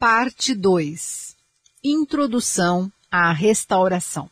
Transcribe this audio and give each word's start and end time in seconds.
Parte 0.00 0.54
2 0.54 1.36
Introdução 1.84 2.90
à 3.10 3.32
restauração. 3.32 4.30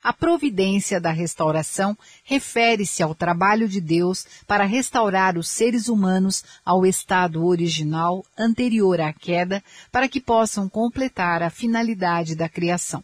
A 0.00 0.12
providência 0.12 1.00
da 1.00 1.10
restauração 1.10 1.98
refere-se 2.22 3.02
ao 3.02 3.12
trabalho 3.12 3.68
de 3.68 3.80
Deus 3.80 4.24
para 4.46 4.64
restaurar 4.64 5.36
os 5.36 5.48
seres 5.48 5.88
humanos 5.88 6.44
ao 6.64 6.86
estado 6.86 7.44
original 7.44 8.24
anterior 8.38 9.00
à 9.00 9.12
queda, 9.12 9.60
para 9.90 10.08
que 10.08 10.20
possam 10.20 10.68
completar 10.68 11.42
a 11.42 11.50
finalidade 11.50 12.36
da 12.36 12.48
criação. 12.48 13.02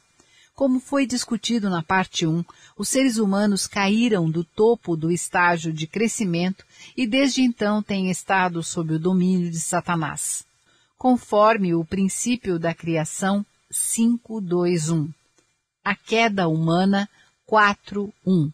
Como 0.55 0.79
foi 0.79 1.05
discutido 1.05 1.69
na 1.69 1.83
parte 1.83 2.25
1, 2.25 2.45
os 2.79 2.89
seres 2.89 3.17
humanos 3.17 3.67
caíram 3.67 4.31
do 4.31 4.45
topo 4.45 4.97
do 4.97 5.11
estágio 5.11 5.73
de 5.73 5.89
crescimento 5.89 6.65
e 6.97 7.09
desde 7.09 7.43
então 7.43 7.83
têm 7.83 8.09
estado 8.09 8.63
sob 8.63 8.95
o 8.95 9.01
domínio 9.01 9.51
de 9.51 9.59
Satanás 9.59 10.45
conforme 11.03 11.75
o 11.75 11.85
princípio 11.85 12.61
da 12.61 12.73
criação 12.73 13.45
5.2.1. 13.73 15.13
A 15.85 15.97
queda 15.97 16.47
humana 16.47 17.09
4.1. 17.51 18.53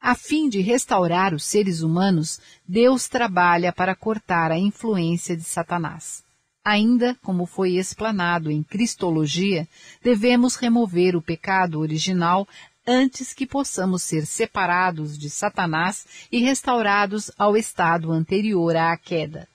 A 0.00 0.14
fim 0.14 0.48
de 0.48 0.62
restaurar 0.62 1.34
os 1.34 1.44
seres 1.44 1.82
humanos, 1.82 2.40
Deus 2.66 3.08
trabalha 3.08 3.74
para 3.74 3.94
cortar 3.94 4.50
a 4.50 4.58
influência 4.58 5.36
de 5.36 5.42
Satanás. 5.42 6.24
Ainda, 6.64 7.14
como 7.22 7.44
foi 7.44 7.72
explanado 7.72 8.50
em 8.50 8.62
Cristologia, 8.62 9.68
devemos 10.02 10.56
remover 10.56 11.14
o 11.14 11.20
pecado 11.20 11.78
original 11.78 12.48
antes 12.86 13.34
que 13.34 13.46
possamos 13.46 14.02
ser 14.02 14.24
separados 14.24 15.18
de 15.18 15.28
Satanás 15.28 16.06
e 16.32 16.38
restaurados 16.38 17.30
ao 17.36 17.54
estado 17.54 18.12
anterior 18.12 18.74
à 18.76 18.96
queda. 18.96 19.46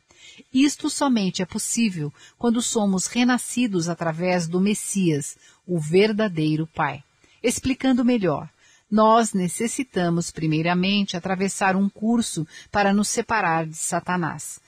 Isto 0.53 0.89
somente 0.89 1.41
é 1.41 1.45
possível 1.45 2.13
quando 2.37 2.61
somos 2.61 3.07
renascidos 3.07 3.89
através 3.89 4.47
do 4.47 4.59
Messias, 4.59 5.37
o 5.67 5.79
verdadeiro 5.79 6.67
Pai. 6.67 7.03
Explicando 7.41 8.03
melhor, 8.03 8.49
nós 8.89 9.33
necessitamos 9.33 10.31
primeiramente 10.31 11.17
atravessar 11.17 11.75
um 11.75 11.89
curso 11.89 12.47
para 12.71 12.93
nos 12.93 13.07
separar 13.07 13.65
de 13.65 13.75
Satanás. 13.75 14.59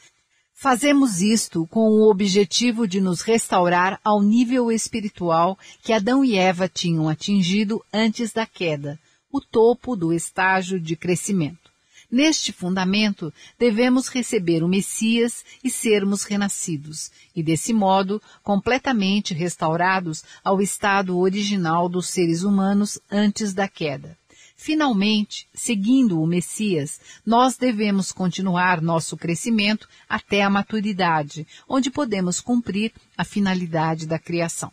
Fazemos 0.53 1.21
isto 1.21 1.67
com 1.67 1.87
o 1.87 2.09
objetivo 2.09 2.87
de 2.87 2.99
nos 2.99 3.21
restaurar 3.21 3.99
ao 4.03 4.23
nível 4.23 4.71
espiritual 4.71 5.57
que 5.83 5.93
Adão 5.93 6.25
e 6.25 6.35
Eva 6.35 6.67
tinham 6.67 7.07
atingido 7.07 7.83
antes 7.93 8.33
da 8.33 8.45
queda, 8.45 8.99
o 9.31 9.39
topo 9.39 9.95
do 9.95 10.11
estágio 10.11 10.79
de 10.79 10.95
crescimento. 10.95 11.66
Neste 12.09 12.53
fundamento, 12.53 13.33
devemos 13.59 14.07
receber 14.07 14.63
o 14.63 14.67
Messias 14.67 15.43
e 15.61 15.69
sermos 15.69 16.23
renascidos, 16.23 17.11
e 17.35 17.43
desse 17.43 17.73
modo, 17.73 18.21
completamente 18.41 19.33
restaurados 19.33 20.23
ao 20.41 20.61
estado 20.61 21.17
original 21.17 21.89
dos 21.89 22.07
seres 22.07 22.43
humanos 22.43 22.97
antes 23.11 23.53
da 23.53 23.67
queda. 23.67 24.17
Finalmente, 24.55 25.47
seguindo 25.53 26.21
o 26.21 26.25
Messias, 26.25 26.99
nós 27.25 27.57
devemos 27.57 28.11
continuar 28.11 28.81
nosso 28.81 29.17
crescimento 29.17 29.87
até 30.09 30.41
a 30.41 30.49
maturidade, 30.49 31.45
onde 31.67 31.91
podemos 31.91 32.39
cumprir 32.39 32.93
a 33.17 33.25
finalidade 33.25 34.07
da 34.07 34.17
criação. 34.17 34.71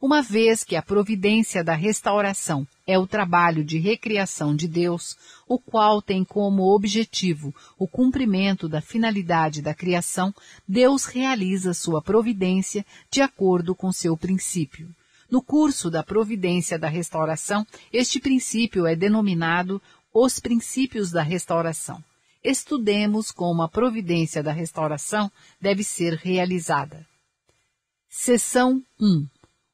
Uma 0.00 0.22
vez 0.22 0.62
que 0.62 0.76
a 0.76 0.82
providência 0.82 1.64
da 1.64 1.74
restauração 1.74 2.68
é 2.86 2.98
o 2.98 3.06
trabalho 3.06 3.64
de 3.64 3.78
recriação 3.78 4.54
de 4.54 4.68
Deus, 4.68 5.16
o 5.48 5.58
qual 5.58 6.00
tem 6.00 6.24
como 6.24 6.72
objetivo 6.72 7.52
o 7.76 7.88
cumprimento 7.88 8.68
da 8.68 8.80
finalidade 8.80 9.60
da 9.60 9.74
criação, 9.74 10.32
Deus 10.68 11.06
realiza 11.06 11.74
sua 11.74 12.00
providência 12.00 12.86
de 13.10 13.20
acordo 13.20 13.74
com 13.74 13.92
seu 13.92 14.16
princípio. 14.16 14.88
No 15.28 15.42
curso 15.42 15.90
da 15.90 16.04
providência 16.04 16.78
da 16.78 16.88
restauração, 16.88 17.66
este 17.92 18.20
princípio 18.20 18.86
é 18.86 18.94
denominado 18.94 19.82
os 20.14 20.38
princípios 20.38 21.10
da 21.10 21.22
restauração. 21.22 22.02
Estudemos 22.44 23.32
como 23.32 23.62
a 23.62 23.68
providência 23.68 24.40
da 24.40 24.52
restauração 24.52 25.30
deve 25.60 25.82
ser 25.82 26.14
realizada. 26.14 27.04
Seção 28.08 28.80
1 29.00 29.26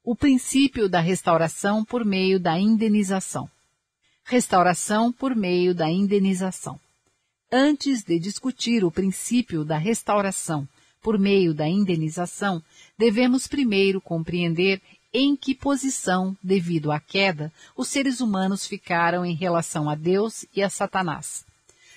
o 0.05 0.17
princípio 0.17 0.89
da 0.89 1.01
restauração 1.01 1.85
por 1.85 2.05
meio 2.05 2.41
da 2.41 2.59
indenização. 2.59 3.49
Restauração 4.25 5.13
por 5.13 5.35
meio 5.35 5.75
da 5.75 5.89
indenização. 5.89 6.79
Antes 7.51 8.03
de 8.03 8.19
discutir 8.19 8.85
o 8.85 8.91
princípio 8.91 9.65
da 9.65 9.79
restauração 9.79 10.67
por 11.01 11.19
meio 11.19 11.55
da 11.55 11.69
indenização, 11.69 12.63
devemos 12.99 13.47
primeiro 13.47 14.01
compreender 14.01 14.81
em 15.13 15.37
que 15.37 15.55
posição, 15.55 16.37
devido 16.43 16.91
à 16.91 16.99
queda, 16.99 17.53
os 17.77 17.89
seres 17.89 18.21
humanos 18.21 18.67
ficaram 18.67 19.25
em 19.25 19.35
relação 19.35 19.89
a 19.89 19.95
Deus 19.95 20.45
e 20.55 20.63
a 20.63 20.71
Satanás. 20.71 21.45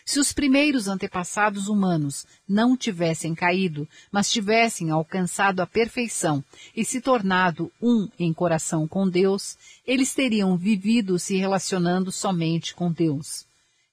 Se 0.08 0.20
os 0.20 0.32
primeiros 0.32 0.88
antepassados 0.88 1.68
humanos 1.68 2.28
não 2.48 2.78
tivessem 2.78 3.34
caído, 3.34 3.90
mas 4.12 4.32
tivessem 4.32 4.92
alcançado 4.92 5.62
a 5.62 5.66
perfeição 5.66 6.44
e 6.76 6.86
se 6.86 7.02
tornado 7.02 7.72
um 7.82 8.08
em 8.20 8.32
coração 8.32 8.88
com 8.88 9.10
Deus, 9.10 9.58
eles 9.86 10.14
teriam 10.14 10.56
vivido 10.56 11.18
se 11.18 11.36
relacionando 11.38 12.12
somente 12.12 12.76
com 12.76 12.92
Deus. 12.92 13.48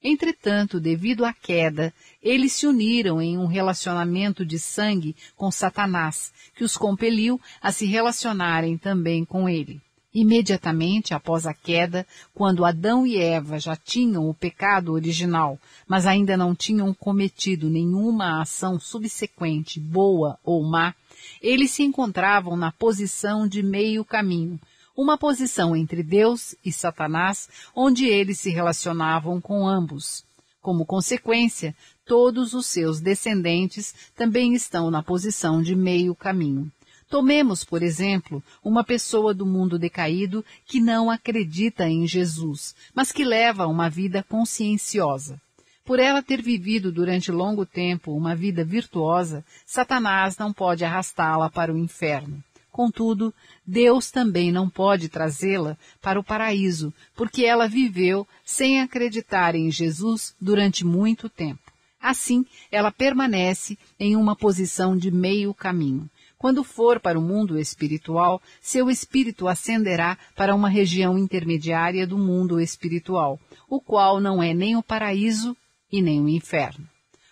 Entretanto, 0.04 0.78
devido 0.78 1.24
à 1.24 1.32
queda, 1.32 1.94
eles 2.22 2.52
se 2.52 2.66
uniram 2.66 3.22
em 3.22 3.38
um 3.38 3.46
relacionamento 3.46 4.44
de 4.44 4.58
sangue 4.58 5.16
com 5.34 5.50
Satanás, 5.50 6.30
que 6.54 6.64
os 6.64 6.76
compeliu 6.76 7.40
a 7.60 7.72
se 7.72 7.86
relacionarem 7.86 8.76
também 8.76 9.24
com 9.24 9.48
ele. 9.48 9.80
Imediatamente 10.14 11.14
após 11.14 11.46
a 11.46 11.54
queda, 11.54 12.06
quando 12.34 12.66
Adão 12.66 13.06
e 13.06 13.16
Eva 13.16 13.58
já 13.58 13.74
tinham 13.74 14.28
o 14.28 14.34
pecado 14.34 14.92
original, 14.92 15.58
mas 15.88 16.06
ainda 16.06 16.36
não 16.36 16.54
tinham 16.54 16.92
cometido 16.92 17.70
nenhuma 17.70 18.42
ação 18.42 18.78
subsequente, 18.78 19.80
boa 19.80 20.38
ou 20.44 20.62
má, 20.62 20.94
eles 21.40 21.70
se 21.70 21.82
encontravam 21.82 22.56
na 22.56 22.70
posição 22.70 23.48
de 23.48 23.62
meio 23.62 24.04
caminho, 24.04 24.60
uma 24.94 25.16
posição 25.16 25.74
entre 25.74 26.02
Deus 26.02 26.54
e 26.62 26.70
Satanás, 26.70 27.48
onde 27.74 28.04
eles 28.04 28.38
se 28.38 28.50
relacionavam 28.50 29.40
com 29.40 29.66
ambos. 29.66 30.24
Como 30.60 30.84
consequência, 30.84 31.74
todos 32.04 32.52
os 32.52 32.66
seus 32.66 33.00
descendentes 33.00 33.94
também 34.14 34.54
estão 34.54 34.90
na 34.90 35.02
posição 35.02 35.62
de 35.62 35.74
meio 35.74 36.14
caminho. 36.14 36.70
Tomemos, 37.12 37.62
por 37.62 37.82
exemplo, 37.82 38.42
uma 38.64 38.82
pessoa 38.82 39.34
do 39.34 39.44
mundo 39.44 39.78
decaído 39.78 40.42
que 40.64 40.80
não 40.80 41.10
acredita 41.10 41.86
em 41.86 42.06
Jesus, 42.06 42.74
mas 42.94 43.12
que 43.12 43.22
leva 43.22 43.66
uma 43.66 43.90
vida 43.90 44.24
conscienciosa. 44.26 45.38
Por 45.84 45.98
ela 45.98 46.22
ter 46.22 46.40
vivido 46.40 46.90
durante 46.90 47.30
longo 47.30 47.66
tempo 47.66 48.16
uma 48.16 48.34
vida 48.34 48.64
virtuosa, 48.64 49.44
Satanás 49.66 50.38
não 50.38 50.54
pode 50.54 50.86
arrastá-la 50.86 51.50
para 51.50 51.70
o 51.70 51.76
inferno. 51.76 52.42
Contudo, 52.70 53.34
Deus 53.66 54.10
também 54.10 54.50
não 54.50 54.70
pode 54.70 55.10
trazê-la 55.10 55.76
para 56.00 56.18
o 56.18 56.24
paraíso, 56.24 56.94
porque 57.14 57.44
ela 57.44 57.68
viveu 57.68 58.26
sem 58.42 58.80
acreditar 58.80 59.54
em 59.54 59.70
Jesus 59.70 60.34
durante 60.40 60.82
muito 60.82 61.28
tempo. 61.28 61.60
Assim, 62.00 62.46
ela 62.70 62.90
permanece 62.90 63.78
em 64.00 64.16
uma 64.16 64.34
posição 64.34 64.96
de 64.96 65.10
meio 65.10 65.52
caminho. 65.52 66.08
Quando 66.42 66.64
for 66.64 66.98
para 66.98 67.16
o 67.16 67.22
mundo 67.22 67.56
espiritual, 67.56 68.42
seu 68.60 68.90
espírito 68.90 69.46
ascenderá 69.46 70.18
para 70.34 70.56
uma 70.56 70.68
região 70.68 71.16
intermediária 71.16 72.04
do 72.04 72.18
mundo 72.18 72.60
espiritual, 72.60 73.38
o 73.70 73.80
qual 73.80 74.20
não 74.20 74.42
é 74.42 74.52
nem 74.52 74.74
o 74.74 74.82
paraíso 74.82 75.56
e 75.90 76.02
nem 76.02 76.20
o 76.20 76.28
inferno. 76.28 76.84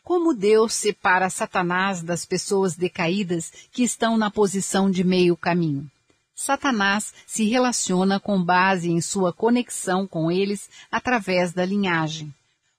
Como 0.04 0.32
Deus 0.32 0.74
separa 0.74 1.28
Satanás 1.28 2.02
das 2.02 2.24
pessoas 2.24 2.76
decaídas 2.76 3.52
que 3.72 3.82
estão 3.82 4.16
na 4.16 4.30
posição 4.30 4.88
de 4.88 5.02
meio 5.02 5.36
caminho? 5.36 5.90
Satanás 6.32 7.12
se 7.26 7.42
relaciona 7.48 8.20
com 8.20 8.40
base 8.40 8.92
em 8.92 9.00
sua 9.00 9.32
conexão 9.32 10.06
com 10.06 10.30
eles 10.30 10.70
através 10.88 11.52
da 11.52 11.64
linhagem. 11.64 12.32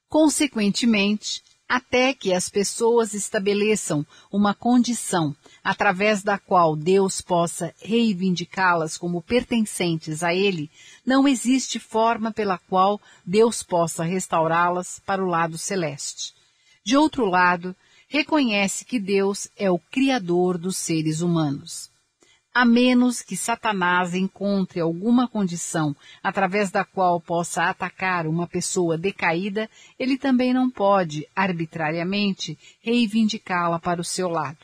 Consequentemente, 0.07 1.44
até 1.72 2.14
que 2.14 2.34
as 2.34 2.50
pessoas 2.50 3.14
estabeleçam 3.14 4.06
uma 4.30 4.54
condição 4.54 5.34
através 5.64 6.22
da 6.22 6.38
qual 6.38 6.76
Deus 6.76 7.22
possa 7.22 7.74
reivindicá-las 7.82 8.98
como 8.98 9.22
pertencentes 9.22 10.22
a 10.22 10.34
Ele, 10.34 10.70
não 11.06 11.26
existe 11.26 11.80
forma 11.80 12.30
pela 12.30 12.58
qual 12.58 13.00
Deus 13.26 13.64
possa 13.64 14.04
restaurá-las 14.04 15.02
para 15.06 15.24
o 15.24 15.30
lado 15.30 15.58
celeste. 15.58 16.34
De 16.84 16.98
outro 16.98 17.26
lado, 17.26 17.74
reconhece 18.10 18.84
que 18.84 19.00
Deus 19.00 19.48
é 19.56 19.72
o 19.72 19.80
Criador 19.80 20.58
dos 20.58 20.76
seres 20.76 21.22
humanos 21.22 21.91
a 22.53 22.65
menos 22.65 23.21
que 23.21 23.38
Satanás 23.38 24.13
encontre 24.13 24.80
alguma 24.80 25.27
condição 25.27 25.95
através 26.21 26.69
da 26.69 26.83
qual 26.83 27.19
possa 27.19 27.63
atacar 27.63 28.27
uma 28.27 28.45
pessoa 28.45 28.98
decaída, 28.98 29.69
ele 29.98 30.18
também 30.18 30.53
não 30.53 30.69
pode, 30.69 31.27
arbitrariamente, 31.36 32.57
reivindicá-la 32.81 33.80
para 33.80 34.01
o 34.01 34.06
seu 34.06 34.27
lado. 34.27 34.57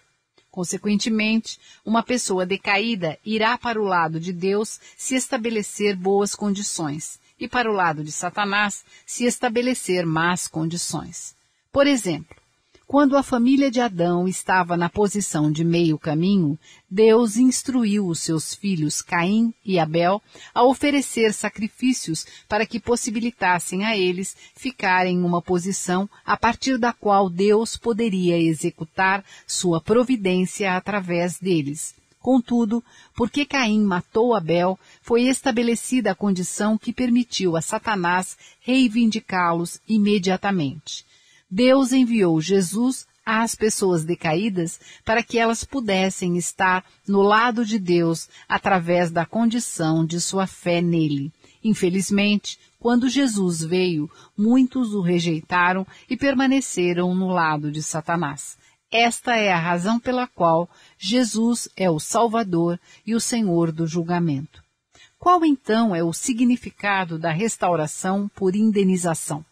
Consequentemente, 0.51 1.59
uma 1.85 2.03
pessoa 2.03 2.45
decaída 2.45 3.17
irá 3.23 3.57
para 3.57 3.79
o 3.79 3.85
lado 3.85 4.19
de 4.19 4.33
Deus 4.33 4.79
se 4.97 5.15
estabelecer 5.15 5.95
boas 5.95 6.33
condições 6.35 7.19
e 7.39 7.47
para 7.47 7.69
o 7.69 7.73
lado 7.73 8.03
de 8.03 8.11
Satanás 8.11 8.83
se 9.05 9.25
estabelecer 9.25 10.05
más 10.05 10.47
condições. 10.47 11.35
Por 11.71 11.85
exemplo, 11.85 12.35
quando 12.87 13.17
a 13.17 13.21
família 13.21 13.69
de 13.69 13.81
Adão 13.81 14.29
estava 14.29 14.77
na 14.77 14.87
posição 14.87 15.51
de 15.51 15.61
meio 15.61 15.99
caminho, 15.99 16.57
Deus 16.89 17.35
instruiu 17.35 18.07
os 18.07 18.21
seus 18.21 18.55
filhos 18.55 19.01
Caim 19.01 19.53
e 19.63 19.77
Abel 19.77 20.23
a 20.55 20.63
oferecer 20.63 21.33
sacrifícios 21.33 22.25
para 22.47 22.65
que 22.65 22.79
possibilitassem 22.79 23.83
a 23.83 23.97
eles 23.97 24.37
ficarem 24.55 25.17
em 25.17 25.23
uma 25.23 25.41
posição 25.41 26.09
a 26.25 26.37
partir 26.37 26.77
da 26.77 26.93
qual 26.93 27.29
Deus 27.29 27.75
poderia 27.75 28.37
executar 28.37 29.21
sua 29.45 29.81
providência 29.81 30.73
através 30.77 31.37
deles. 31.37 31.93
Contudo, 32.21 32.81
porque 33.13 33.45
Caim 33.45 33.83
matou 33.83 34.33
Abel, 34.33 34.79
foi 35.01 35.23
estabelecida 35.23 36.11
a 36.11 36.15
condição 36.15 36.77
que 36.77 36.93
permitiu 36.93 37.57
a 37.57 37.61
Satanás 37.61 38.37
reivindicá-los 38.61 39.81
imediatamente. 39.87 41.06
Deus 41.49 41.93
enviou 41.93 42.41
Jesus 42.41 43.07
às 43.25 43.55
pessoas 43.55 44.03
decaídas 44.03 44.79
para 45.03 45.23
que 45.23 45.37
elas 45.37 45.63
pudessem 45.63 46.37
estar 46.37 46.83
no 47.07 47.21
lado 47.21 47.65
de 47.65 47.79
Deus 47.79 48.29
através 48.47 49.11
da 49.11 49.25
condição 49.25 50.05
de 50.05 50.19
sua 50.19 50.47
fé 50.47 50.81
nele. 50.81 51.31
Infelizmente, 51.63 52.59
quando 52.79 53.09
Jesus 53.09 53.63
veio, 53.63 54.09
muitos 54.37 54.93
o 54.93 55.01
rejeitaram 55.01 55.85
e 56.09 56.15
permaneceram 56.15 57.13
no 57.15 57.27
lado 57.27 57.71
de 57.71 57.81
Satanás. 57.81 58.57
Esta 58.91 59.35
é 59.35 59.51
a 59.51 59.59
razão 59.59 59.99
pela 59.99 60.27
qual 60.27 60.69
Jesus 60.97 61.67
é 61.75 61.89
o 61.89 61.99
Salvador 61.99 62.79
e 63.05 63.13
o 63.13 63.19
Senhor 63.19 63.71
do 63.71 63.85
julgamento. 63.85 64.63
Qual 65.19 65.43
então 65.43 65.93
é 65.93 66.03
o 66.03 66.13
significado 66.13 67.19
da 67.19 67.31
restauração 67.31 68.29
por 68.33 68.55
indenização? 68.55 69.43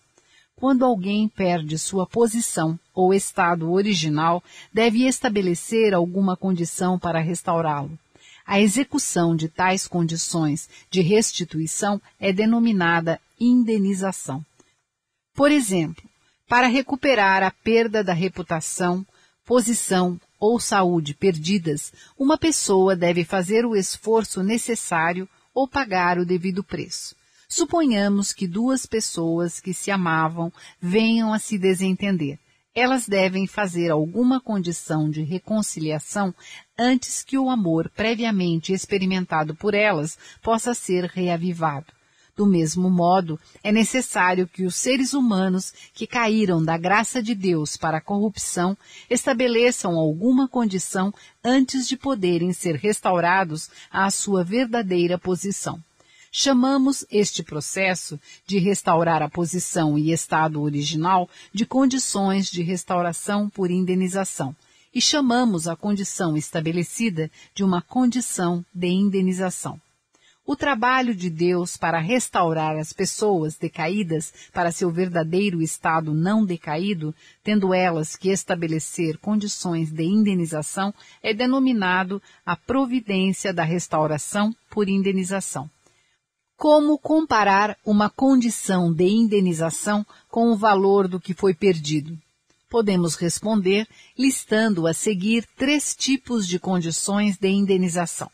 Quando 0.57 0.85
alguém 0.85 1.27
perde 1.27 1.77
sua 1.77 2.07
posição 2.07 2.79
ou 2.93 3.13
estado 3.13 3.71
original, 3.71 4.41
deve 4.73 5.05
estabelecer 5.05 5.93
alguma 5.93 6.37
condição 6.37 6.97
para 6.97 7.19
restaurá-lo. 7.19 7.99
A 8.45 8.59
execução 8.59 9.35
de 9.35 9.49
tais 9.49 9.87
condições 9.87 10.69
de 10.89 11.01
restituição 11.01 12.01
é 12.19 12.31
denominada 12.31 13.19
indenização. 13.39 14.45
Por 15.33 15.51
exemplo, 15.51 16.09
para 16.47 16.67
recuperar 16.67 17.43
a 17.43 17.51
perda 17.51 18.03
da 18.03 18.13
reputação, 18.13 19.05
posição 19.45 20.19
ou 20.39 20.59
saúde 20.59 21.13
perdidas, 21.13 21.91
uma 22.17 22.37
pessoa 22.37 22.95
deve 22.95 23.25
fazer 23.25 23.65
o 23.65 23.75
esforço 23.75 24.41
necessário 24.41 25.27
ou 25.53 25.67
pagar 25.67 26.17
o 26.17 26.25
devido 26.25 26.63
preço. 26.63 27.15
Suponhamos 27.55 28.33
que 28.33 28.49
duas 28.49 28.85
pessoas 28.85 29.61
que 29.61 29.73
se 29.73 29.89
amavam 29.89 30.51
venham 30.77 31.31
a 31.31 31.39
se 31.39 31.57
desentender. 31.57 32.37
Elas 32.75 33.07
devem 33.07 33.47
fazer 33.47 33.89
alguma 33.91 34.41
condição 34.41 35.09
de 35.09 35.23
reconciliação 35.23 36.35
antes 36.77 37.23
que 37.23 37.37
o 37.37 37.49
amor 37.49 37.89
previamente 37.95 38.73
experimentado 38.73 39.55
por 39.55 39.73
elas 39.73 40.17
possa 40.43 40.73
ser 40.73 41.05
reavivado. 41.05 41.93
Do 42.35 42.45
mesmo 42.45 42.89
modo, 42.89 43.39
é 43.63 43.71
necessário 43.71 44.49
que 44.49 44.65
os 44.65 44.75
seres 44.75 45.13
humanos 45.13 45.73
que 45.93 46.05
caíram 46.05 46.61
da 46.61 46.77
graça 46.77 47.23
de 47.23 47.33
Deus 47.33 47.77
para 47.77 47.99
a 47.99 48.01
corrupção 48.01 48.77
estabeleçam 49.09 49.95
alguma 49.97 50.45
condição 50.45 51.13
antes 51.41 51.87
de 51.87 51.95
poderem 51.95 52.51
ser 52.51 52.75
restaurados 52.75 53.69
à 53.89 54.11
sua 54.11 54.43
verdadeira 54.43 55.17
posição. 55.17 55.81
Chamamos 56.37 57.05
este 57.09 57.41
processo 57.41 58.19
de 58.45 58.59
restaurar 58.59 59.21
a 59.21 59.29
posição 59.29 59.97
e 59.97 60.11
estado 60.11 60.61
original 60.61 61.29
de 61.53 61.65
condições 61.65 62.51
de 62.51 62.61
restauração 62.61 63.49
por 63.49 63.71
indenização 63.71 64.53
e 64.93 64.99
chamamos 64.99 65.65
a 65.65 65.77
condição 65.77 66.35
estabelecida 66.35 67.31
de 67.53 67.63
uma 67.63 67.81
condição 67.81 68.65
de 68.73 68.89
indenização. 68.89 69.79
O 70.45 70.57
trabalho 70.57 71.15
de 71.15 71.29
Deus 71.29 71.77
para 71.77 71.99
restaurar 71.99 72.75
as 72.75 72.91
pessoas 72.91 73.55
decaídas 73.55 74.33
para 74.51 74.73
seu 74.73 74.91
verdadeiro 74.91 75.61
estado 75.61 76.13
não 76.13 76.45
decaído, 76.45 77.15
tendo 77.45 77.73
elas 77.73 78.17
que 78.17 78.27
estabelecer 78.27 79.17
condições 79.19 79.89
de 79.89 80.03
indenização, 80.03 80.93
é 81.23 81.33
denominado 81.33 82.21
a 82.45 82.57
providência 82.57 83.53
da 83.53 83.63
restauração 83.63 84.53
por 84.69 84.89
indenização. 84.89 85.69
Como 86.57 86.97
comparar 86.97 87.77
uma 87.85 88.09
condição 88.09 88.91
de 88.91 89.05
indenização 89.05 90.05
com 90.29 90.51
o 90.51 90.55
valor 90.55 91.07
do 91.07 91.19
que 91.19 91.33
foi 91.33 91.53
perdido? 91.53 92.17
Podemos 92.69 93.15
responder 93.15 93.85
listando 94.17 94.87
a 94.87 94.93
seguir 94.93 95.45
três 95.57 95.93
tipos 95.93 96.47
de 96.47 96.57
condições 96.57 97.37
de 97.37 97.49
indenização. 97.49 98.31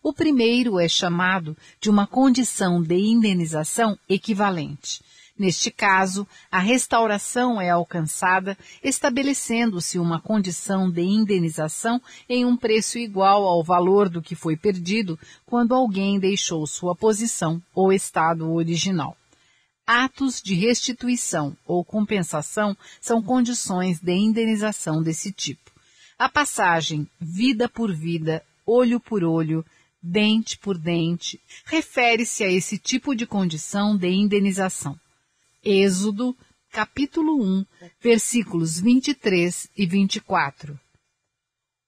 O 0.00 0.12
primeiro 0.12 0.78
é 0.78 0.88
chamado 0.88 1.56
de 1.80 1.90
uma 1.90 2.06
condição 2.06 2.80
de 2.80 2.96
indenização 2.96 3.98
equivalente. 4.08 5.02
Neste 5.38 5.70
caso, 5.70 6.26
a 6.50 6.58
restauração 6.58 7.60
é 7.60 7.68
alcançada 7.68 8.56
estabelecendo-se 8.82 9.98
uma 9.98 10.18
condição 10.18 10.90
de 10.90 11.02
indenização 11.02 12.00
em 12.26 12.46
um 12.46 12.56
preço 12.56 12.98
igual 12.98 13.44
ao 13.44 13.62
valor 13.62 14.08
do 14.08 14.22
que 14.22 14.34
foi 14.34 14.56
perdido 14.56 15.18
quando 15.44 15.74
alguém 15.74 16.18
deixou 16.18 16.66
sua 16.66 16.96
posição 16.96 17.62
ou 17.74 17.92
estado 17.92 18.50
original. 18.50 19.14
Atos 19.86 20.40
de 20.42 20.54
restituição 20.54 21.54
ou 21.66 21.84
compensação 21.84 22.74
são 22.98 23.22
condições 23.22 24.00
de 24.00 24.12
indenização 24.12 25.02
desse 25.02 25.30
tipo. 25.30 25.70
A 26.18 26.30
passagem 26.30 27.06
vida 27.20 27.68
por 27.68 27.94
vida, 27.94 28.42
olho 28.66 28.98
por 28.98 29.22
olho, 29.22 29.62
dente 30.02 30.56
por 30.58 30.78
dente, 30.78 31.38
refere-se 31.66 32.42
a 32.42 32.50
esse 32.50 32.78
tipo 32.78 33.14
de 33.14 33.26
condição 33.26 33.94
de 33.96 34.08
indenização. 34.08 34.98
Êxodo, 35.68 36.36
capítulo 36.70 37.42
1, 37.42 37.66
versículos 38.00 38.78
23 38.78 39.68
e 39.76 39.84
24. 39.84 40.78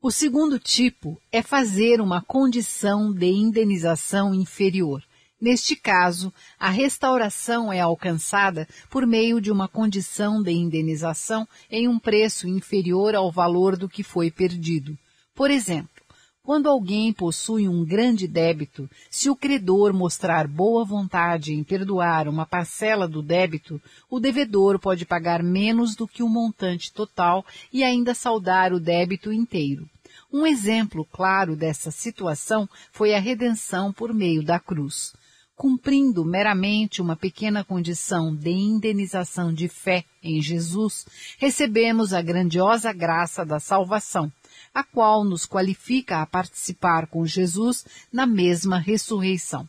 O 0.03 0.11
segundo 0.11 0.59
tipo 0.59 1.17
é 1.31 1.43
fazer 1.43 2.01
uma 2.01 2.21
condição 2.21 3.13
de 3.13 3.31
indenização 3.31 4.35
inferior. 4.35 5.01
Neste 5.41 5.77
caso, 5.77 6.35
a 6.59 6.71
restauração 6.71 7.73
é 7.73 7.79
alcançada 7.79 8.67
por 8.91 9.07
meio 9.07 9.41
de 9.41 9.53
uma 9.53 9.69
condição 9.69 10.43
de 10.43 10.51
indenização 10.51 11.47
em 11.71 11.87
um 11.87 12.01
preço 12.01 12.49
inferior 12.49 13.15
ao 13.15 13.31
valor 13.31 13.77
do 13.77 13.89
que 13.89 14.03
foi 14.03 14.29
perdido. 14.29 14.99
Por 15.37 15.53
exemplo, 15.53 15.98
quando 16.49 16.67
alguém 16.67 17.13
possui 17.13 17.69
um 17.69 17.85
grande 17.85 18.27
débito, 18.27 18.89
se 19.11 19.29
o 19.29 19.37
credor 19.37 19.93
mostrar 19.93 20.49
boa 20.49 20.83
vontade 20.83 21.53
em 21.53 21.63
perdoar 21.63 22.27
uma 22.27 22.47
parcela 22.47 23.07
do 23.07 23.21
débito, 23.21 23.79
o 24.09 24.19
devedor 24.19 24.79
pode 24.79 25.05
pagar 25.05 25.43
menos 25.43 25.95
do 25.95 26.09
que 26.09 26.23
o 26.23 26.29
montante 26.29 26.91
total 26.91 27.45
e 27.71 27.85
ainda 27.85 28.15
saldar 28.15 28.73
o 28.73 28.81
débito 28.81 29.31
inteiro. 29.31 29.87
Um 30.33 30.47
exemplo 30.47 31.05
claro 31.13 31.55
dessa 31.55 31.91
situação 31.91 32.67
foi 32.93 33.15
a 33.15 33.21
redenção 33.21 33.93
por 33.93 34.15
meio 34.15 34.43
da 34.43 34.59
cruz. 34.59 35.13
Cumprindo 35.55 36.25
meramente 36.25 37.03
uma 37.03 37.15
pequena 37.15 37.63
condição 37.63 38.35
de 38.35 38.53
indenização 38.53 39.53
de 39.53 39.69
fé 39.69 40.03
em 40.23 40.41
Jesus, 40.41 41.05
recebemos 41.37 42.15
a 42.15 42.23
grandiosa 42.23 42.91
graça 42.91 43.45
da 43.45 43.61
salvação 43.61 44.33
a 44.75 44.83
qual 44.83 45.25
nos 45.25 45.47
qualifica 45.47 46.21
a 46.21 46.27
participar 46.27 47.07
com 47.07 47.27
Jesus 47.27 47.85
na 48.13 48.27
mesma 48.27 48.79
ressurreição. 48.79 49.69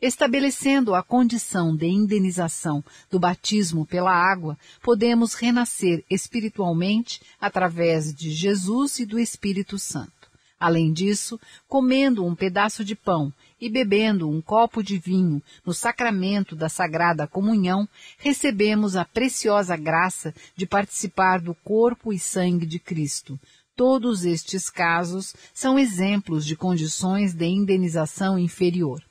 Estabelecendo 0.00 0.94
a 0.94 1.02
condição 1.02 1.76
de 1.76 1.86
indenização 1.86 2.82
do 3.10 3.20
batismo 3.20 3.84
pela 3.84 4.12
água, 4.12 4.56
podemos 4.82 5.34
renascer 5.34 6.02
espiritualmente 6.08 7.20
através 7.38 8.14
de 8.14 8.30
Jesus 8.30 8.98
e 8.98 9.04
do 9.04 9.18
Espírito 9.18 9.78
Santo. 9.78 10.20
Além 10.58 10.92
disso, 10.92 11.40
comendo 11.66 12.24
um 12.24 12.34
pedaço 12.34 12.84
de 12.84 12.94
pão 12.94 13.32
e 13.58 13.68
bebendo 13.68 14.28
um 14.28 14.42
copo 14.42 14.82
de 14.82 14.98
vinho 14.98 15.42
no 15.64 15.72
sacramento 15.72 16.54
da 16.54 16.68
Sagrada 16.68 17.26
Comunhão, 17.26 17.88
recebemos 18.18 18.96
a 18.96 19.04
preciosa 19.04 19.76
graça 19.76 20.34
de 20.54 20.66
participar 20.66 21.40
do 21.40 21.54
corpo 21.54 22.12
e 22.12 22.18
sangue 22.18 22.66
de 22.66 22.78
Cristo, 22.78 23.40
Todos 23.80 24.26
estes 24.26 24.68
casos 24.68 25.34
são 25.54 25.78
exemplos 25.78 26.44
de 26.44 26.54
condições 26.54 27.32
de 27.32 27.46
indenização 27.46 28.38
inferior. 28.38 29.02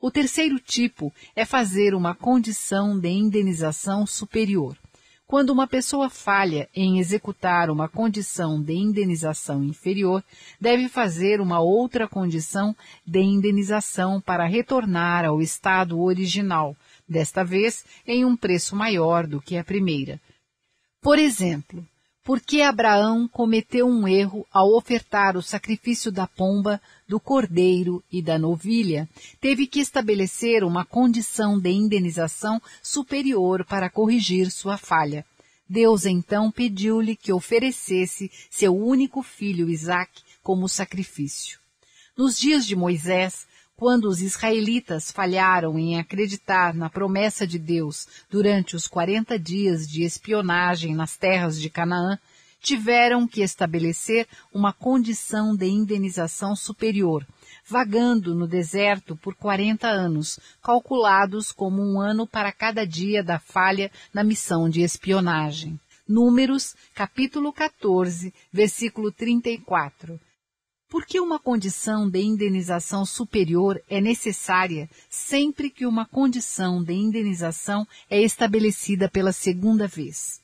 O 0.00 0.10
terceiro 0.10 0.58
tipo 0.58 1.12
é 1.36 1.44
fazer 1.44 1.94
uma 1.94 2.16
condição 2.16 2.98
de 2.98 3.08
indenização 3.08 4.04
superior. 4.08 4.76
Quando 5.24 5.50
uma 5.50 5.68
pessoa 5.68 6.10
falha 6.10 6.68
em 6.74 6.98
executar 6.98 7.70
uma 7.70 7.88
condição 7.88 8.60
de 8.60 8.74
indenização 8.74 9.62
inferior, 9.62 10.24
deve 10.60 10.88
fazer 10.88 11.40
uma 11.40 11.60
outra 11.60 12.08
condição 12.08 12.74
de 13.06 13.20
indenização 13.20 14.20
para 14.20 14.48
retornar 14.48 15.24
ao 15.26 15.40
estado 15.40 16.00
original, 16.00 16.76
desta 17.08 17.44
vez 17.44 17.84
em 18.04 18.24
um 18.24 18.36
preço 18.36 18.74
maior 18.74 19.28
do 19.28 19.40
que 19.40 19.56
a 19.56 19.62
primeira. 19.62 20.20
Por 21.00 21.20
exemplo, 21.20 21.86
porque 22.28 22.60
Abraão 22.60 23.26
cometeu 23.26 23.86
um 23.86 24.06
erro 24.06 24.46
ao 24.52 24.76
ofertar 24.76 25.34
o 25.34 25.40
sacrifício 25.40 26.12
da 26.12 26.26
pomba, 26.26 26.78
do 27.08 27.18
cordeiro 27.18 28.04
e 28.12 28.20
da 28.20 28.38
novilha, 28.38 29.08
teve 29.40 29.66
que 29.66 29.80
estabelecer 29.80 30.62
uma 30.62 30.84
condição 30.84 31.58
de 31.58 31.70
indenização 31.70 32.60
superior 32.82 33.64
para 33.64 33.88
corrigir 33.88 34.50
sua 34.50 34.76
falha. 34.76 35.24
Deus 35.66 36.04
então 36.04 36.50
pediu-lhe 36.50 37.16
que 37.16 37.32
oferecesse 37.32 38.30
seu 38.50 38.76
único 38.76 39.22
filho 39.22 39.70
Isaque 39.70 40.20
como 40.42 40.68
sacrifício. 40.68 41.58
Nos 42.14 42.38
dias 42.38 42.66
de 42.66 42.76
Moisés, 42.76 43.46
quando 43.78 44.06
os 44.06 44.20
israelitas 44.20 45.12
falharam 45.12 45.78
em 45.78 46.00
acreditar 46.00 46.74
na 46.74 46.90
promessa 46.90 47.46
de 47.46 47.60
Deus 47.60 48.08
durante 48.28 48.74
os 48.74 48.88
40 48.88 49.38
dias 49.38 49.86
de 49.86 50.02
espionagem 50.02 50.96
nas 50.96 51.16
terras 51.16 51.60
de 51.60 51.70
Canaã, 51.70 52.18
tiveram 52.60 53.24
que 53.24 53.40
estabelecer 53.40 54.26
uma 54.52 54.72
condição 54.72 55.54
de 55.54 55.66
indenização 55.66 56.56
superior, 56.56 57.24
vagando 57.64 58.34
no 58.34 58.48
deserto 58.48 59.14
por 59.14 59.36
40 59.36 59.86
anos, 59.86 60.40
calculados 60.60 61.52
como 61.52 61.80
um 61.80 62.00
ano 62.00 62.26
para 62.26 62.50
cada 62.50 62.84
dia 62.84 63.22
da 63.22 63.38
falha 63.38 63.92
na 64.12 64.24
missão 64.24 64.68
de 64.68 64.80
espionagem. 64.80 65.78
Números, 66.06 66.74
capítulo 66.96 67.52
14, 67.52 68.34
versículo 68.52 69.12
34 69.12 70.18
porque 70.88 71.20
uma 71.20 71.38
condição 71.38 72.08
de 72.08 72.20
indenização 72.20 73.04
superior 73.04 73.80
é 73.88 74.00
necessária 74.00 74.88
sempre 75.10 75.68
que 75.68 75.84
uma 75.84 76.06
condição 76.06 76.82
de 76.82 76.94
indenização 76.94 77.86
é 78.08 78.20
estabelecida 78.20 79.08
pela 79.08 79.32
segunda 79.32 79.86
vez. 79.86 80.40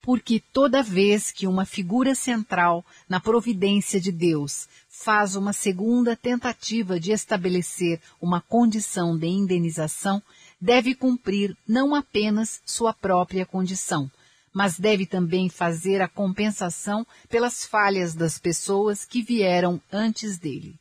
Porque 0.00 0.40
toda 0.52 0.84
vez 0.84 1.32
que 1.32 1.48
uma 1.48 1.64
figura 1.64 2.14
central 2.14 2.86
na 3.08 3.18
providência 3.18 4.00
de 4.00 4.12
Deus 4.12 4.68
faz 4.88 5.34
uma 5.34 5.52
segunda 5.52 6.14
tentativa 6.14 7.00
de 7.00 7.10
estabelecer 7.10 8.00
uma 8.22 8.40
condição 8.40 9.18
de 9.18 9.26
indenização, 9.26 10.22
deve 10.60 10.94
cumprir 10.94 11.56
não 11.66 11.92
apenas 11.92 12.62
sua 12.64 12.94
própria 12.94 13.44
condição, 13.44 14.08
mas 14.56 14.78
deve 14.78 15.04
também 15.04 15.50
fazer 15.50 16.00
a 16.00 16.08
compensação 16.08 17.06
pelas 17.28 17.66
falhas 17.66 18.14
das 18.14 18.38
pessoas 18.38 19.04
que 19.04 19.20
vieram 19.20 19.78
antes 19.92 20.38
dele. 20.38 20.74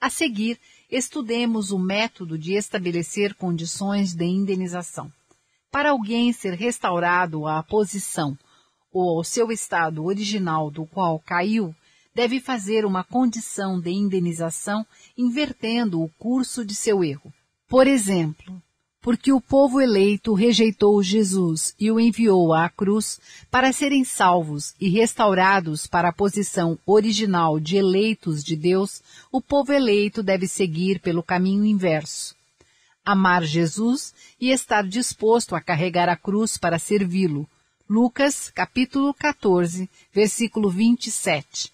A 0.00 0.08
seguir, 0.08 0.60
estudemos 0.88 1.72
o 1.72 1.78
método 1.80 2.38
de 2.38 2.54
estabelecer 2.54 3.34
condições 3.34 4.14
de 4.14 4.24
indenização. 4.24 5.12
Para 5.72 5.90
alguém 5.90 6.32
ser 6.32 6.54
restaurado 6.54 7.48
à 7.48 7.64
posição 7.64 8.38
ou 8.92 9.18
ao 9.18 9.24
seu 9.24 9.50
estado 9.50 10.04
original 10.04 10.70
do 10.70 10.86
qual 10.86 11.18
caiu, 11.18 11.74
deve 12.14 12.38
fazer 12.38 12.84
uma 12.84 13.02
condição 13.02 13.80
de 13.80 13.90
indenização 13.90 14.86
invertendo 15.18 16.00
o 16.00 16.08
curso 16.10 16.64
de 16.64 16.76
seu 16.76 17.02
erro. 17.02 17.34
Por 17.68 17.88
exemplo, 17.88 18.62
porque 19.06 19.32
o 19.32 19.40
povo 19.40 19.80
eleito 19.80 20.34
rejeitou 20.34 21.00
Jesus 21.00 21.72
e 21.78 21.92
o 21.92 22.00
enviou 22.00 22.52
à 22.52 22.68
cruz 22.68 23.20
para 23.48 23.72
serem 23.72 24.02
salvos 24.02 24.74
e 24.80 24.88
restaurados 24.88 25.86
para 25.86 26.08
a 26.08 26.12
posição 26.12 26.76
original 26.84 27.60
de 27.60 27.76
eleitos 27.76 28.42
de 28.42 28.56
Deus, 28.56 29.00
o 29.30 29.40
povo 29.40 29.72
eleito 29.72 30.24
deve 30.24 30.48
seguir 30.48 30.98
pelo 30.98 31.22
caminho 31.22 31.64
inverso. 31.64 32.34
Amar 33.04 33.44
Jesus 33.44 34.12
e 34.40 34.50
estar 34.50 34.82
disposto 34.82 35.54
a 35.54 35.60
carregar 35.60 36.08
a 36.08 36.16
cruz 36.16 36.58
para 36.58 36.76
servi-lo. 36.76 37.48
Lucas, 37.88 38.50
capítulo 38.52 39.14
14, 39.14 39.88
versículo 40.12 40.68
27. 40.68 41.72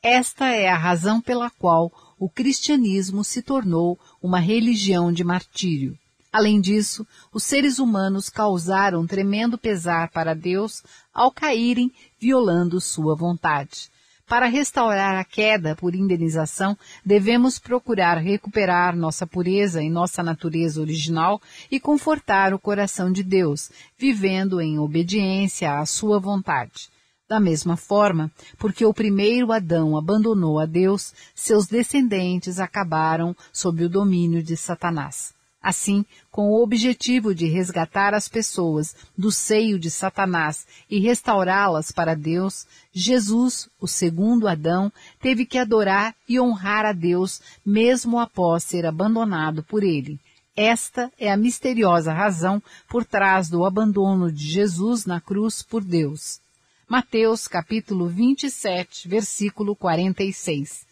Esta 0.00 0.46
é 0.54 0.68
a 0.68 0.76
razão 0.76 1.20
pela 1.20 1.50
qual 1.50 1.90
o 2.16 2.28
cristianismo 2.28 3.24
se 3.24 3.42
tornou 3.42 3.98
uma 4.22 4.38
religião 4.38 5.12
de 5.12 5.24
martírio. 5.24 5.98
Além 6.32 6.60
disso, 6.60 7.06
os 7.32 7.42
seres 7.42 7.78
humanos 7.78 8.28
causaram 8.28 9.06
tremendo 9.06 9.58
pesar 9.58 10.10
para 10.10 10.34
Deus 10.34 10.82
ao 11.12 11.32
caírem 11.32 11.92
violando 12.20 12.80
sua 12.80 13.16
vontade. 13.16 13.90
Para 14.28 14.46
restaurar 14.46 15.16
a 15.16 15.24
queda 15.24 15.74
por 15.74 15.92
indenização, 15.92 16.78
devemos 17.04 17.58
procurar 17.58 18.16
recuperar 18.18 18.94
nossa 18.94 19.26
pureza 19.26 19.82
e 19.82 19.90
nossa 19.90 20.22
natureza 20.22 20.80
original 20.80 21.42
e 21.68 21.80
confortar 21.80 22.54
o 22.54 22.58
coração 22.58 23.10
de 23.10 23.24
Deus, 23.24 23.72
vivendo 23.98 24.60
em 24.60 24.78
obediência 24.78 25.80
à 25.80 25.84
sua 25.84 26.20
vontade. 26.20 26.88
Da 27.28 27.40
mesma 27.40 27.76
forma, 27.76 28.30
porque 28.56 28.86
o 28.86 28.94
primeiro 28.94 29.50
Adão 29.50 29.98
abandonou 29.98 30.60
a 30.60 30.66
Deus, 30.66 31.12
seus 31.34 31.66
descendentes 31.66 32.60
acabaram 32.60 33.36
sob 33.52 33.84
o 33.84 33.88
domínio 33.88 34.44
de 34.44 34.56
Satanás. 34.56 35.34
Assim, 35.62 36.06
com 36.30 36.50
o 36.50 36.62
objetivo 36.62 37.34
de 37.34 37.46
resgatar 37.46 38.14
as 38.14 38.28
pessoas 38.28 38.96
do 39.16 39.30
seio 39.30 39.78
de 39.78 39.90
Satanás 39.90 40.66
e 40.88 40.98
restaurá-las 40.98 41.92
para 41.92 42.16
Deus, 42.16 42.66
Jesus, 42.92 43.68
o 43.78 43.86
segundo 43.86 44.48
Adão, 44.48 44.90
teve 45.20 45.44
que 45.44 45.58
adorar 45.58 46.14
e 46.26 46.40
honrar 46.40 46.86
a 46.86 46.92
Deus 46.92 47.42
mesmo 47.64 48.18
após 48.18 48.64
ser 48.64 48.86
abandonado 48.86 49.62
por 49.62 49.84
ele. 49.84 50.18
Esta 50.56 51.12
é 51.18 51.30
a 51.30 51.36
misteriosa 51.36 52.12
razão 52.12 52.62
por 52.88 53.04
trás 53.04 53.50
do 53.50 53.64
abandono 53.64 54.32
de 54.32 54.50
Jesus 54.50 55.04
na 55.04 55.20
cruz 55.20 55.62
por 55.62 55.84
Deus. 55.84 56.40
Mateus 56.88 57.46
capítulo 57.46 58.08
27, 58.08 59.06
versículo 59.08 59.76
46. 59.76 60.89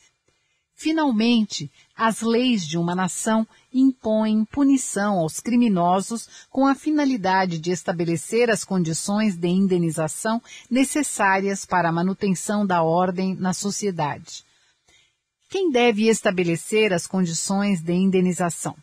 Finalmente, 0.80 1.68
as 1.96 2.20
leis 2.20 2.64
de 2.64 2.78
uma 2.78 2.94
nação 2.94 3.44
impõem 3.74 4.44
punição 4.44 5.18
aos 5.18 5.40
criminosos 5.40 6.28
com 6.48 6.68
a 6.68 6.74
finalidade 6.76 7.58
de 7.58 7.72
estabelecer 7.72 8.48
as 8.48 8.62
condições 8.64 9.34
de 9.34 9.48
indenização 9.48 10.40
necessárias 10.70 11.66
para 11.66 11.88
a 11.88 11.92
manutenção 11.92 12.64
da 12.64 12.80
ordem 12.80 13.34
na 13.34 13.52
sociedade. 13.52 14.44
Quem 15.50 15.68
deve 15.68 16.08
estabelecer 16.08 16.92
as 16.92 17.08
condições 17.08 17.82
de 17.82 17.94
indenização? 17.94 18.76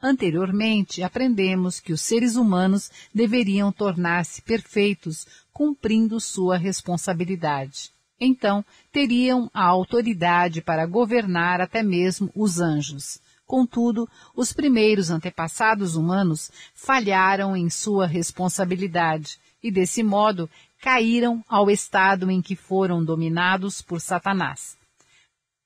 Anteriormente, 0.00 1.02
aprendemos 1.02 1.80
que 1.80 1.92
os 1.92 2.00
seres 2.00 2.36
humanos 2.36 2.90
deveriam 3.14 3.70
tornar-se 3.70 4.40
perfeitos 4.40 5.26
cumprindo 5.52 6.18
sua 6.18 6.56
responsabilidade 6.56 7.94
então 8.20 8.64
teriam 8.90 9.50
a 9.52 9.64
autoridade 9.64 10.60
para 10.60 10.86
governar 10.86 11.60
até 11.60 11.82
mesmo 11.82 12.30
os 12.34 12.60
anjos. 12.60 13.20
Contudo, 13.46 14.08
os 14.34 14.52
primeiros 14.52 15.10
antepassados 15.10 15.94
humanos 15.94 16.50
falharam 16.74 17.56
em 17.56 17.70
sua 17.70 18.06
responsabilidade 18.06 19.38
e, 19.62 19.70
desse 19.70 20.02
modo, 20.02 20.50
caíram 20.80 21.44
ao 21.48 21.70
estado 21.70 22.30
em 22.30 22.42
que 22.42 22.56
foram 22.56 23.04
dominados 23.04 23.80
por 23.80 24.00
Satanás. 24.00 24.76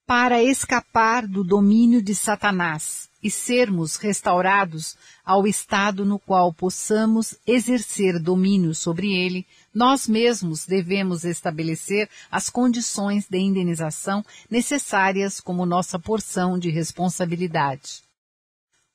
Para 0.06 0.42
escapar 0.42 1.26
do 1.26 1.42
domínio 1.42 2.02
de 2.02 2.14
Satanás 2.14 3.08
e 3.22 3.30
sermos 3.30 3.96
restaurados 3.96 4.96
ao 5.24 5.46
estado 5.46 6.04
no 6.04 6.18
qual 6.18 6.52
possamos 6.52 7.36
exercer 7.46 8.18
domínio 8.18 8.74
sobre 8.74 9.12
ele, 9.12 9.46
nós 9.74 10.08
mesmos 10.08 10.66
devemos 10.66 11.24
estabelecer 11.24 12.08
as 12.30 12.50
condições 12.50 13.28
de 13.28 13.38
indenização 13.38 14.24
necessárias 14.50 15.40
como 15.40 15.64
nossa 15.64 15.98
porção 15.98 16.58
de 16.58 16.70
responsabilidade. 16.70 18.02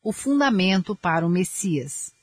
O 0.03 0.11
fundamento 0.11 0.95
para 0.95 1.25
o 1.25 1.29
Messias. 1.29 2.13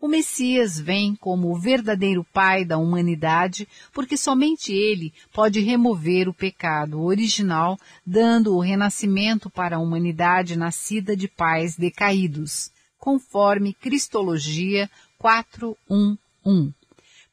O 0.00 0.06
Messias 0.06 0.78
vem 0.78 1.16
como 1.16 1.50
o 1.50 1.58
verdadeiro 1.58 2.22
Pai 2.30 2.62
da 2.62 2.76
humanidade, 2.76 3.66
porque 3.90 4.18
somente 4.18 4.70
ele 4.70 5.14
pode 5.32 5.60
remover 5.60 6.28
o 6.28 6.34
pecado 6.34 7.00
original, 7.00 7.78
dando 8.04 8.54
o 8.54 8.60
renascimento 8.60 9.48
para 9.48 9.76
a 9.76 9.80
humanidade 9.80 10.56
nascida 10.56 11.16
de 11.16 11.26
pais 11.26 11.74
decaídos, 11.74 12.70
conforme 12.98 13.72
Cristologia 13.72 14.90
4.1.1. 15.18 16.74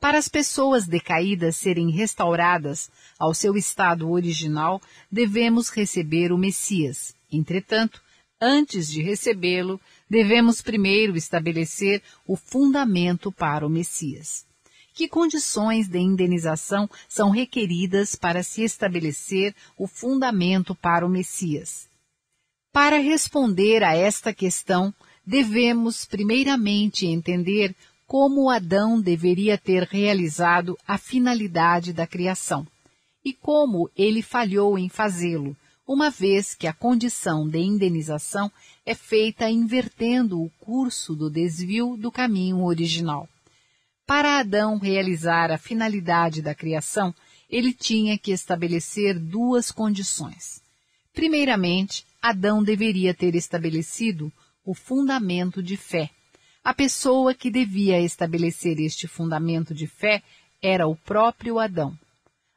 Para 0.01 0.17
as 0.17 0.27
pessoas 0.27 0.88
decaídas 0.88 1.58
serem 1.58 1.91
restauradas 1.91 2.89
ao 3.20 3.36
seu 3.36 3.55
estado 3.55 4.10
original, 4.10 4.81
devemos 5.12 5.70
receber 5.70 6.31
o 6.31 6.39
Messias. 6.39 7.13
Entretanto, 7.31 8.01
antes 8.41 8.88
de 8.88 9.03
recebê-lo, 9.03 9.79
devemos 10.10 10.60
primeiro 10.60 11.15
estabelecer 11.15 12.01
o 12.25 12.36
fundamento 12.36 13.31
para 13.31 13.65
o 13.65 13.70
Messias. 13.70 14.43
que 14.93 15.08
condições 15.08 15.88
de 15.88 16.00
indenização 16.00 16.89
são 17.08 17.29
requeridas 17.29 18.13
para 18.15 18.43
se 18.43 18.62
estabelecer 18.63 19.55
o 19.77 19.88
fundamento 19.88 20.75
para 20.75 21.05
o 21.05 21.10
Messias? 21.10 21.88
Para 22.74 22.98
responder 22.98 23.84
a 23.84 23.96
esta 23.96 24.34
questão, 24.34 24.93
devemos 25.25 26.05
primeiramente 26.05 27.05
entender 27.05 27.74
como 28.12 28.50
Adão 28.50 29.00
deveria 29.00 29.58
ter 29.58 29.84
realizado 29.84 30.77
a 30.86 30.98
finalidade 30.98 31.94
da 31.94 32.06
criação 32.06 32.68
e 33.24 33.32
como 33.32 33.89
ele 33.96 34.22
falhou 34.22 34.77
em 34.77 34.89
fazê-lo, 34.89 35.56
uma 35.88 36.10
vez 36.10 36.53
que 36.53 36.68
a 36.68 36.74
condição 36.74 37.48
de 37.48 37.60
indenização 37.60 38.51
é 38.86 38.94
feita 38.94 39.50
invertendo 39.50 40.41
o 40.41 40.50
curso 40.60 41.15
do 41.15 41.30
desvio 41.30 41.96
do 41.96 42.12
caminho 42.12 42.65
original. 42.65 43.30
Para 44.06 44.39
Adão 44.39 44.77
realizar 44.77 45.50
a 45.50 45.58
finalidade 45.58 46.41
da 46.41 46.53
criação, 46.53 47.15
ele 47.50 47.72
tinha 47.72 48.18
que 48.18 48.34
estabelecer 48.34 49.18
duas 49.18 49.72
condições. 49.72 50.62
Primeiramente, 51.13 52.06
Adão 52.22 52.62
deveria 52.62 53.13
ter 53.13 53.36
estabelecido 53.36 54.30
o 54.65 54.74
fundamento 54.74 55.63
de 55.63 55.77
fé. 55.77 56.10
A 56.63 56.75
pessoa 56.75 57.34
que 57.34 57.50
devia 57.50 58.00
estabelecer 58.00 58.80
este 58.80 59.08
fundamento 59.08 59.74
de 59.74 59.88
fé 59.88 60.22
era 60.62 60.88
o 60.88 60.96
próprio 60.96 61.58
Adão. 61.58 61.98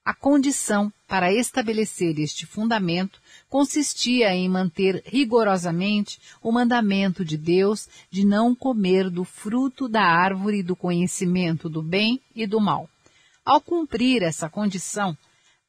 A 0.04 0.12
condição 0.12 0.92
para 1.08 1.32
estabelecer 1.32 2.18
este 2.18 2.44
fundamento 2.44 3.18
consistia 3.48 4.34
em 4.34 4.46
manter 4.46 5.02
rigorosamente 5.06 6.20
o 6.42 6.52
mandamento 6.52 7.24
de 7.24 7.38
Deus 7.38 7.88
de 8.10 8.26
não 8.26 8.54
comer 8.54 9.08
do 9.08 9.24
fruto 9.24 9.88
da 9.88 10.02
árvore 10.02 10.62
do 10.62 10.76
conhecimento 10.76 11.70
do 11.70 11.82
bem 11.82 12.20
e 12.34 12.46
do 12.46 12.60
mal. 12.60 12.90
Ao 13.42 13.58
cumprir 13.58 14.22
essa 14.22 14.50
condição, 14.50 15.16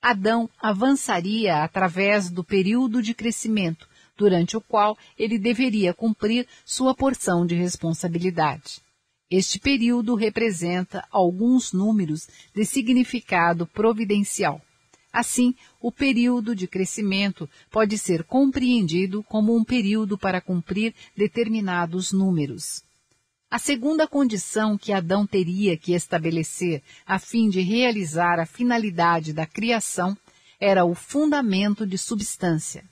Adão 0.02 0.50
avançaria 0.62 1.64
através 1.64 2.30
do 2.30 2.44
período 2.44 3.02
de 3.02 3.14
crescimento, 3.14 3.88
durante 4.18 4.56
o 4.56 4.62
qual 4.62 4.98
ele 5.18 5.38
deveria 5.38 5.94
cumprir 5.94 6.48
sua 6.64 6.96
porção 6.96 7.46
de 7.46 7.56
responsabilidade. 7.56 8.82
Este 9.30 9.60
período 9.60 10.16
representa 10.16 11.06
alguns 11.12 11.74
números 11.74 12.28
de 12.54 12.64
significado 12.64 13.66
providencial. 13.66 14.62
Assim, 15.12 15.56
o 15.82 15.92
período 15.92 16.56
de 16.56 16.68
crescimento 16.68 17.50
pode 17.72 17.98
ser 17.98 18.24
compreendido 18.24 19.24
como 19.24 19.56
um 19.56 19.64
período 19.64 20.18
para 20.18 20.42
cumprir 20.42 20.94
determinados 21.16 22.12
números. 22.12 22.84
A 23.50 23.58
segunda 23.58 24.08
condição 24.08 24.78
que 24.78 24.92
Adão 24.92 25.26
teria 25.26 25.78
que 25.78 25.94
estabelecer 25.94 26.84
a 27.06 27.18
fim 27.18 27.50
de 27.50 27.62
realizar 27.62 28.40
a 28.40 28.46
finalidade 28.46 29.32
da 29.32 29.46
criação 29.46 30.18
era 30.60 30.84
o 30.84 30.94
fundamento 30.94 31.86
de 31.86 31.98
substância. 31.98 32.84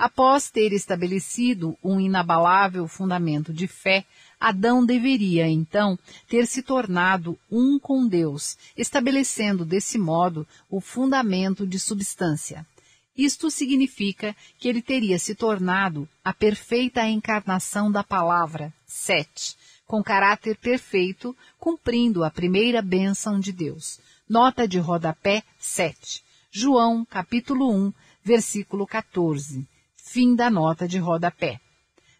Após 0.00 0.50
ter 0.50 0.72
estabelecido 0.72 1.76
um 1.84 2.00
inabalável 2.00 2.88
fundamento 2.88 3.52
de 3.52 3.66
fé, 3.66 4.06
Adão 4.40 4.82
deveria, 4.82 5.46
então, 5.46 5.98
ter 6.26 6.46
se 6.46 6.62
tornado 6.62 7.38
um 7.50 7.78
com 7.78 8.08
Deus, 8.08 8.56
estabelecendo 8.74 9.62
desse 9.62 9.98
modo 9.98 10.48
o 10.70 10.80
fundamento 10.80 11.66
de 11.66 11.78
substância. 11.78 12.66
Isto 13.14 13.50
significa 13.50 14.34
que 14.58 14.70
ele 14.70 14.80
teria 14.80 15.18
se 15.18 15.34
tornado 15.34 16.08
a 16.24 16.32
perfeita 16.32 17.06
encarnação 17.06 17.92
da 17.92 18.02
palavra, 18.02 18.72
Sete, 18.86 19.54
com 19.86 20.02
caráter 20.02 20.56
perfeito, 20.56 21.36
cumprindo 21.58 22.24
a 22.24 22.30
primeira 22.30 22.80
bênção 22.80 23.38
de 23.38 23.52
Deus. 23.52 24.00
Nota 24.26 24.66
de 24.66 24.78
rodapé 24.78 25.42
7. 25.58 26.24
João, 26.50 27.04
capítulo 27.04 27.70
1, 27.70 27.92
versículo 28.24 28.86
14. 28.86 29.68
Fim 30.12 30.34
da 30.34 30.50
nota 30.50 30.88
de 30.88 30.98
rodapé. 30.98 31.60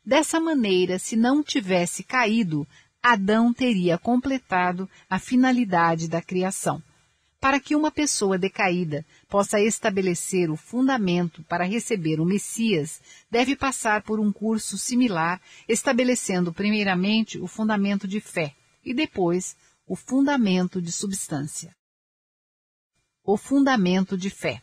Dessa 0.06 0.38
maneira, 0.38 0.96
se 0.96 1.16
não 1.16 1.42
tivesse 1.42 2.04
caído, 2.04 2.64
Adão 3.02 3.52
teria 3.52 3.98
completado 3.98 4.88
a 5.08 5.18
finalidade 5.18 6.06
da 6.08 6.22
criação. 6.22 6.80
Para 7.40 7.58
que 7.58 7.74
uma 7.74 7.90
pessoa 7.90 8.38
decaída 8.38 9.04
possa 9.28 9.58
estabelecer 9.58 10.52
o 10.52 10.56
fundamento 10.56 11.42
para 11.48 11.64
receber 11.64 12.20
o 12.20 12.24
Messias, 12.24 13.02
deve 13.28 13.56
passar 13.56 14.04
por 14.04 14.20
um 14.20 14.32
curso 14.32 14.78
similar, 14.78 15.42
estabelecendo 15.68 16.52
primeiramente 16.52 17.40
o 17.40 17.48
fundamento 17.48 18.06
de 18.06 18.20
fé 18.20 18.54
e 18.84 18.94
depois 18.94 19.56
o 19.84 19.96
fundamento 19.96 20.80
de 20.80 20.92
substância. 20.92 21.74
O 23.24 23.36
fundamento 23.36 24.16
de 24.16 24.30
fé. 24.30 24.62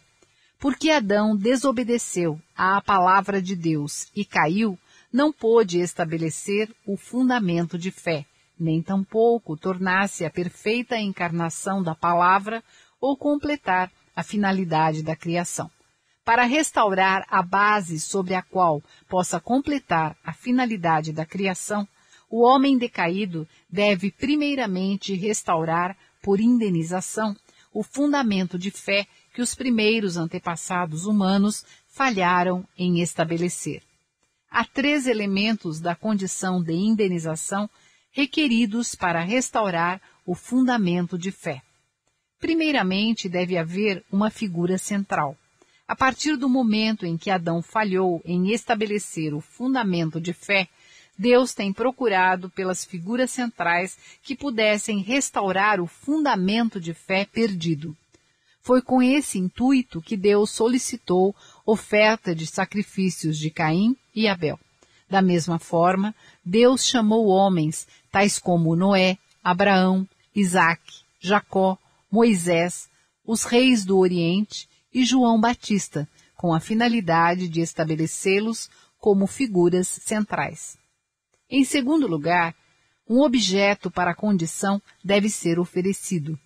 Porque 0.59 0.89
Adão 0.89 1.35
desobedeceu 1.35 2.41
à 2.55 2.81
palavra 2.81 3.41
de 3.41 3.55
Deus 3.55 4.07
e 4.15 4.25
caiu, 4.25 4.77
não 5.13 5.31
pôde 5.31 5.79
estabelecer 5.79 6.73
o 6.85 6.97
fundamento 6.97 7.77
de 7.77 7.91
fé, 7.91 8.25
nem 8.59 8.81
tampouco 8.81 9.55
tornar-se 9.55 10.25
a 10.25 10.29
perfeita 10.29 10.97
encarnação 10.97 11.83
da 11.83 11.93
palavra 11.93 12.63
ou 12.99 13.15
completar 13.15 13.91
a 14.15 14.23
finalidade 14.23 15.03
da 15.03 15.15
criação. 15.15 15.69
Para 16.25 16.43
restaurar 16.43 17.25
a 17.29 17.41
base 17.41 17.99
sobre 17.99 18.33
a 18.33 18.41
qual 18.41 18.81
possa 19.07 19.39
completar 19.39 20.17
a 20.25 20.33
finalidade 20.33 21.13
da 21.13 21.25
criação, 21.25 21.87
o 22.29 22.41
homem 22.41 22.77
decaído 22.77 23.47
deve 23.69 24.11
primeiramente 24.11 25.13
restaurar, 25.13 25.95
por 26.21 26.41
indenização, 26.41 27.35
o 27.73 27.83
fundamento 27.83 28.57
de 28.57 28.71
fé 28.71 29.07
que 29.37 29.41
os 29.43 29.53
primeiros 29.53 30.17
antepassados 30.17 31.05
humanos 31.05 31.63
falharam 31.87 32.67
em 32.75 33.01
estabelecer 33.01 33.83
há 34.49 34.65
três 34.65 35.05
elementos 35.05 35.79
da 35.79 35.93
condição 35.93 36.59
de 36.59 36.73
indenização 36.73 37.69
requeridos 38.09 38.95
para 38.95 39.21
restaurar 39.21 40.01
o 40.25 40.33
fundamento 40.33 41.19
de 41.19 41.31
fé. 41.31 41.61
Primeiramente, 42.39 43.29
deve 43.29 43.59
haver 43.59 44.03
uma 44.11 44.31
figura 44.31 44.75
central. 44.79 45.37
A 45.87 45.95
partir 45.95 46.35
do 46.35 46.49
momento 46.49 47.05
em 47.05 47.15
que 47.15 47.29
Adão 47.29 47.61
falhou 47.61 48.19
em 48.25 48.51
estabelecer 48.51 49.35
o 49.35 49.39
fundamento 49.39 50.19
de 50.19 50.33
fé, 50.33 50.67
Deus 51.15 51.53
tem 51.53 51.71
procurado 51.71 52.49
pelas 52.49 52.83
figuras 52.83 53.29
centrais 53.29 53.99
que 54.23 54.35
pudessem 54.35 55.03
restaurar 55.03 55.79
o 55.79 55.85
fundamento 55.85 56.81
de 56.81 56.95
fé 56.95 57.23
perdido. 57.23 57.95
Foi 58.67 58.81
com 58.81 59.01
esse 59.01 59.39
intuito 59.39 60.01
que 60.01 60.17
Deus 60.17 60.49
solicitou 60.51 61.33
oferta 61.65 62.35
de 62.35 62.45
sacrifícios 62.45 63.37
de 63.37 63.49
Caim 63.49 63.95
e 64.13 64.27
Abel. 64.27 64.59
Da 65.09 65.21
mesma 65.21 65.57
forma, 65.57 66.13
Deus 66.43 66.85
chamou 66.85 67.27
homens, 67.27 67.87
tais 68.11 68.37
como 68.37 68.75
Noé, 68.75 69.17
Abraão, 69.41 70.05
Isaque, 70.35 71.05
Jacó, 71.17 71.77
Moisés, 72.11 72.89
os 73.25 73.45
reis 73.45 73.85
do 73.85 73.97
Oriente 73.97 74.67
e 74.93 75.05
João 75.05 75.39
Batista, 75.39 76.05
com 76.35 76.53
a 76.53 76.59
finalidade 76.59 77.47
de 77.47 77.61
estabelecê-los 77.61 78.69
como 78.99 79.27
figuras 79.27 79.87
centrais. 79.87 80.77
Em 81.49 81.63
segundo 81.63 82.05
lugar, 82.05 82.53
um 83.09 83.21
objeto 83.21 83.89
para 83.89 84.11
a 84.11 84.15
condição 84.15 84.81
deve 85.01 85.29
ser 85.29 85.57
oferecido. 85.57 86.37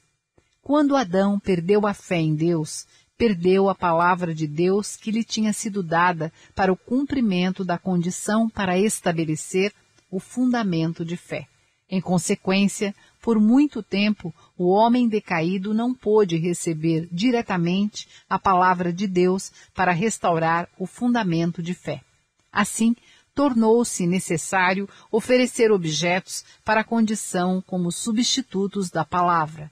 Quando 0.63 0.95
Adão 0.95 1.39
perdeu 1.39 1.87
a 1.87 1.93
fé 1.93 2.17
em 2.17 2.35
Deus, 2.35 2.85
perdeu 3.17 3.67
a 3.67 3.73
palavra 3.73 4.33
de 4.33 4.45
Deus 4.45 4.95
que 4.95 5.09
lhe 5.09 5.23
tinha 5.23 5.51
sido 5.53 5.81
dada 5.81 6.31
para 6.53 6.71
o 6.71 6.77
cumprimento 6.77 7.65
da 7.65 7.79
condição 7.79 8.47
para 8.47 8.77
estabelecer 8.77 9.73
o 10.09 10.19
fundamento 10.19 11.03
de 11.03 11.17
fé. 11.17 11.47
Em 11.89 11.99
consequência, 11.99 12.95
por 13.19 13.39
muito 13.39 13.81
tempo, 13.81 14.33
o 14.55 14.69
homem 14.69 15.09
decaído 15.09 15.73
não 15.73 15.95
pôde 15.95 16.37
receber 16.37 17.09
diretamente 17.11 18.07
a 18.29 18.37
palavra 18.37 18.93
de 18.93 19.07
Deus 19.07 19.51
para 19.73 19.91
restaurar 19.91 20.69
o 20.77 20.85
fundamento 20.85 21.61
de 21.61 21.73
fé. 21.73 22.01
Assim, 22.51 22.95
tornou-se 23.33 24.05
necessário 24.05 24.87
oferecer 25.11 25.71
objetos 25.71 26.45
para 26.63 26.81
a 26.81 26.85
condição 26.85 27.63
como 27.65 27.91
substitutos 27.91 28.91
da 28.91 29.03
palavra 29.03 29.71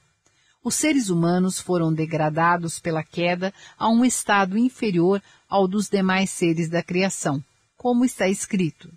os 0.63 0.75
seres 0.75 1.09
humanos 1.09 1.59
foram 1.59 1.93
degradados 1.93 2.79
pela 2.79 3.03
queda 3.03 3.53
a 3.77 3.89
um 3.89 4.03
estado 4.03 4.57
inferior 4.57 5.21
ao 5.47 5.67
dos 5.67 5.87
demais 5.89 6.29
seres 6.29 6.69
da 6.69 6.83
criação, 6.83 7.43
como 7.77 8.03
está 8.03 8.27
escrito. 8.27 8.91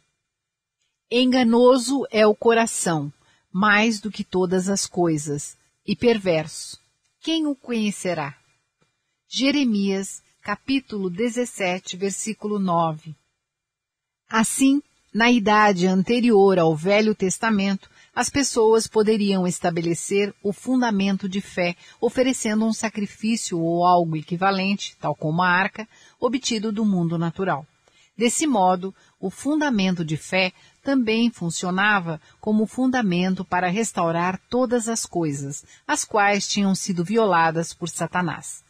Enganoso 1.11 2.07
é 2.11 2.27
o 2.27 2.35
coração, 2.35 3.13
mais 3.53 4.01
do 4.01 4.11
que 4.11 4.25
todas 4.25 4.69
as 4.69 4.87
coisas, 4.87 5.57
e 5.87 5.95
perverso. 5.95 6.79
Quem 7.21 7.47
o 7.47 7.55
conhecerá? 7.55 8.37
Jeremias, 9.29 10.23
capítulo 10.41 11.09
17, 11.09 11.97
versículo 11.97 12.59
9. 12.59 13.15
Assim, 14.29 14.83
na 15.13 15.31
idade 15.31 15.87
anterior 15.87 16.59
ao 16.59 16.75
Velho 16.75 17.15
Testamento, 17.15 17.91
as 18.15 18.29
pessoas 18.29 18.87
poderiam 18.87 19.47
estabelecer 19.47 20.35
o 20.43 20.53
fundamento 20.53 21.29
de 21.29 21.41
fé 21.41 21.75
oferecendo 22.01 22.67
um 22.67 22.73
sacrifício 22.73 23.59
ou 23.59 23.85
algo 23.85 24.17
equivalente, 24.17 24.97
tal 25.01 25.15
como 25.15 25.43
a 25.43 25.49
arca, 25.49 25.89
obtido 26.21 26.71
do 26.71 26.85
mundo 26.85 27.17
natural. 27.17 27.67
Desse 28.17 28.47
modo, 28.47 28.95
o 29.19 29.31
fundamento 29.31 30.05
de 30.05 30.19
fé 30.19 30.53
também 30.83 31.31
funcionava 31.31 32.21
como 32.41 32.67
fundamento 32.67 33.45
para 33.45 33.69
restaurar 33.69 34.39
todas 34.51 34.89
as 34.89 35.07
coisas, 35.07 35.65
as 35.87 36.05
quais 36.05 36.47
tinham 36.47 36.75
sido 36.75 37.03
violadas 37.03 37.73
por 37.73 37.89
Satanás. 37.89 38.63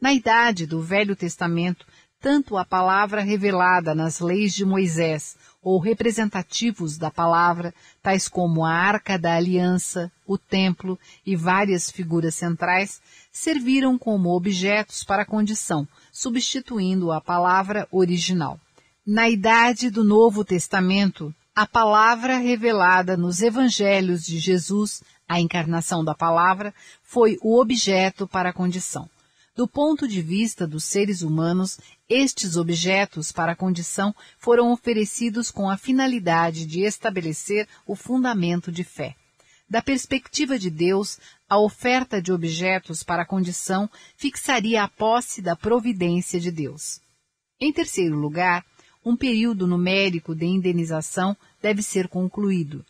Na 0.00 0.12
idade 0.12 0.66
do 0.66 0.82
Velho 0.82 1.16
Testamento, 1.16 1.86
tanto 2.20 2.58
a 2.58 2.64
palavra 2.64 3.22
revelada 3.22 3.94
nas 3.94 4.20
leis 4.20 4.54
de 4.54 4.64
Moisés 4.64 5.36
ou 5.62 5.78
representativos 5.78 6.98
da 6.98 7.10
palavra, 7.10 7.74
tais 8.02 8.28
como 8.28 8.64
a 8.64 8.72
Arca 8.72 9.18
da 9.18 9.34
Aliança, 9.34 10.10
o 10.26 10.36
Templo 10.36 10.98
e 11.24 11.34
várias 11.34 11.90
figuras 11.90 12.34
centrais, 12.34 13.00
serviram 13.32 13.98
como 13.98 14.34
objetos 14.34 15.02
para 15.02 15.22
a 15.22 15.26
condição, 15.26 15.86
substituindo 16.12 17.10
a 17.10 17.20
palavra 17.20 17.88
original. 17.90 18.58
Na 19.06 19.28
idade 19.28 19.90
do 19.90 20.04
Novo 20.04 20.44
Testamento, 20.44 21.34
a 21.54 21.66
palavra 21.66 22.36
revelada 22.36 23.16
nos 23.16 23.42
evangelhos 23.42 24.24
de 24.24 24.38
Jesus, 24.38 25.02
a 25.28 25.40
encarnação 25.40 26.04
da 26.04 26.14
palavra, 26.14 26.72
foi 27.02 27.38
o 27.42 27.58
objeto 27.58 28.26
para 28.26 28.50
a 28.50 28.52
condição. 28.52 29.08
Do 29.60 29.68
ponto 29.68 30.08
de 30.08 30.22
vista 30.22 30.66
dos 30.66 30.84
seres 30.84 31.20
humanos, 31.20 31.78
estes 32.08 32.56
objetos 32.56 33.30
para 33.30 33.52
a 33.52 33.54
condição 33.54 34.14
foram 34.38 34.72
oferecidos 34.72 35.50
com 35.50 35.68
a 35.68 35.76
finalidade 35.76 36.64
de 36.64 36.80
estabelecer 36.80 37.68
o 37.86 37.94
fundamento 37.94 38.72
de 38.72 38.82
fé. 38.82 39.14
Da 39.68 39.82
perspectiva 39.82 40.58
de 40.58 40.70
Deus, 40.70 41.18
a 41.46 41.58
oferta 41.58 42.22
de 42.22 42.32
objetos 42.32 43.02
para 43.02 43.20
a 43.20 43.26
condição 43.26 43.86
fixaria 44.16 44.82
a 44.82 44.88
posse 44.88 45.42
da 45.42 45.54
providência 45.54 46.40
de 46.40 46.50
Deus. 46.50 46.98
Em 47.60 47.70
terceiro 47.70 48.16
lugar, 48.16 48.64
um 49.04 49.14
período 49.14 49.66
numérico 49.66 50.34
de 50.34 50.46
indenização 50.46 51.36
deve 51.60 51.82
ser 51.82 52.08
concluído. 52.08 52.82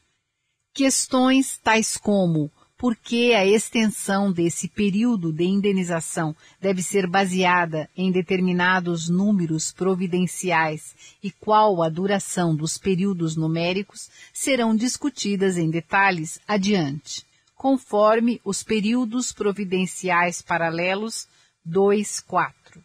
Questões 0.72 1.58
tais 1.58 1.96
como 1.96 2.48
por 2.80 2.96
que 2.96 3.34
a 3.34 3.44
extensão 3.44 4.32
desse 4.32 4.66
período 4.66 5.30
de 5.30 5.44
indenização 5.44 6.34
deve 6.58 6.82
ser 6.82 7.06
baseada 7.06 7.90
em 7.94 8.10
determinados 8.10 9.06
números 9.06 9.70
providenciais 9.70 10.96
e 11.22 11.30
qual 11.30 11.82
a 11.82 11.90
duração 11.90 12.56
dos 12.56 12.78
períodos 12.78 13.36
numéricos 13.36 14.08
serão 14.32 14.74
discutidas 14.74 15.58
em 15.58 15.68
detalhes 15.68 16.40
adiante, 16.48 17.22
conforme 17.54 18.40
os 18.42 18.62
períodos 18.62 19.30
providenciais 19.30 20.40
paralelos 20.40 21.28
2, 21.62 22.20
4. 22.20 22.82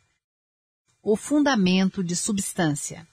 O 1.01 1.15
fundamento 1.15 2.03
de 2.03 2.17
substância. 2.17 3.07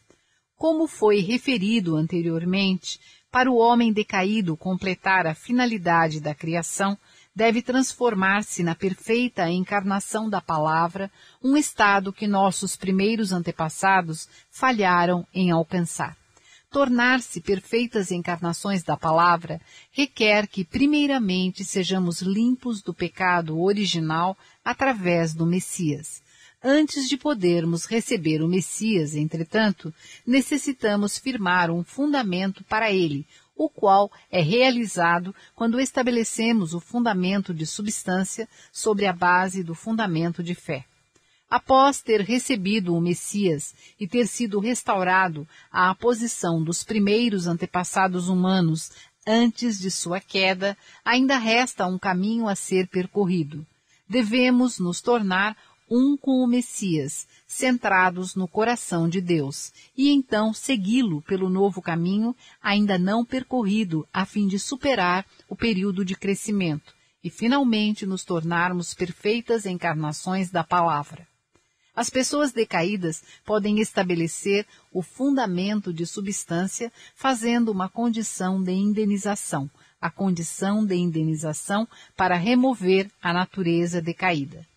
Como 0.57 0.89
foi 0.89 1.21
referido 1.21 1.95
anteriormente, 1.95 2.99
para 3.33 3.51
o 3.51 3.57
homem 3.57 3.91
decaído 3.95 4.55
completar 4.59 5.27
a 5.27 5.35
finalidade 5.35 6.21
da 6.21 6.35
criação, 6.35 6.99
deve 7.35 7.63
transformar-se 7.63 8.63
na 8.63 8.75
perfeita 8.75 9.49
encarnação 9.49 10.29
da 10.29 10.39
palavra, 10.39 11.11
um 11.43 11.57
estado 11.57 12.13
que 12.13 12.27
nossos 12.27 12.77
primeiros 12.77 13.33
antepassados 13.33 14.29
falharam 14.51 15.27
em 15.33 15.51
alcançar. 15.51 16.15
Tornar-se 16.71 17.41
perfeitas 17.41 18.11
encarnações 18.11 18.83
da 18.83 18.99
palavra 18.99 19.59
requer 19.93 20.47
que, 20.47 20.63
primeiramente, 20.63 21.65
sejamos 21.65 22.21
limpos 22.21 22.83
do 22.83 22.93
pecado 22.93 23.59
original 23.59 24.37
através 24.63 25.33
do 25.33 25.47
Messias. 25.47 26.23
Antes 26.65 27.09
de 27.09 27.17
podermos 27.17 27.87
receber 27.87 28.41
o 28.41 28.47
Messias, 28.47 29.17
entretanto, 29.17 29.93
necessitamos 30.25 31.19
firmar 31.19 31.73
um 31.73 31.83
fundamento 31.83 32.63
para 32.65 32.93
ele, 32.93 33.27
o 33.57 33.69
qual 33.69 34.13
é 34.31 34.41
realizado 34.41 35.35
quando 35.57 35.81
estabelecemos 35.81 36.73
o 36.73 36.79
fundamento 36.79 37.53
de 37.53 37.67
substância 37.67 38.49
sobre 38.71 39.07
a 39.07 39.13
base 39.13 39.65
do 39.65 39.75
fundamento 39.75 40.41
de 40.41 40.55
fé. 40.55 40.85
Após 41.51 42.01
ter 42.01 42.21
recebido 42.21 42.95
o 42.95 43.01
Messias 43.01 43.75
e 43.99 44.07
ter 44.07 44.29
sido 44.29 44.61
restaurado 44.61 45.47
à 45.71 45.93
posição 45.97 46.63
dos 46.63 46.85
primeiros 46.85 47.49
antepassados 47.49 48.29
humanos 48.29 48.93
antes 49.27 49.81
de 49.81 49.91
sua 49.91 50.21
queda, 50.21 50.79
ainda 51.05 51.37
resta 51.39 51.87
um 51.87 51.99
caminho 51.99 52.49
a 52.49 52.55
ser 52.55 52.87
percorrido. 52.87 53.67
Devemos 54.09 54.79
nos 54.79 55.01
tornar 55.01 55.57
um 55.95 56.17
com 56.17 56.43
o 56.43 56.47
Messias, 56.47 57.29
centrados 57.47 58.35
no 58.35 58.49
coração 58.49 59.07
de 59.07 59.21
Deus, 59.21 59.71
e 59.95 60.09
então 60.09 60.55
segui-lo 60.55 61.21
pelo 61.21 61.51
novo 61.51 61.83
caminho 61.83 62.35
ainda 62.63 62.99
não 62.99 63.23
percorrido, 63.23 64.09
a 64.11 64.25
fim 64.25 64.49
de 64.49 64.59
superar 64.59 65.27
o 65.51 65.55
período 65.55 66.03
de 66.03 66.15
crescimento 66.15 66.95
e 67.23 67.29
finalmente 67.29 68.07
nos 68.07 68.25
tornarmos 68.25 68.95
perfeitas 68.95 69.67
encarnações 69.67 70.51
da 70.51 70.65
palavra. 70.65 71.29
As 71.95 72.09
pessoas 72.09 72.53
decaídas 72.53 73.23
podem 73.45 73.79
estabelecer 73.79 74.67
o 74.91 75.03
fundamento 75.03 75.93
de 75.93 76.07
substância 76.07 76.91
fazendo 77.15 77.71
uma 77.71 77.91
condição 77.91 78.63
de 78.63 78.73
indenização, 78.73 79.71
a 80.01 80.11
condição 80.11 80.87
de 80.87 80.95
indenização 80.95 81.87
para 82.17 82.35
remover 82.35 83.11
a 83.23 83.35
natureza 83.35 84.01
decaída. 84.01 84.72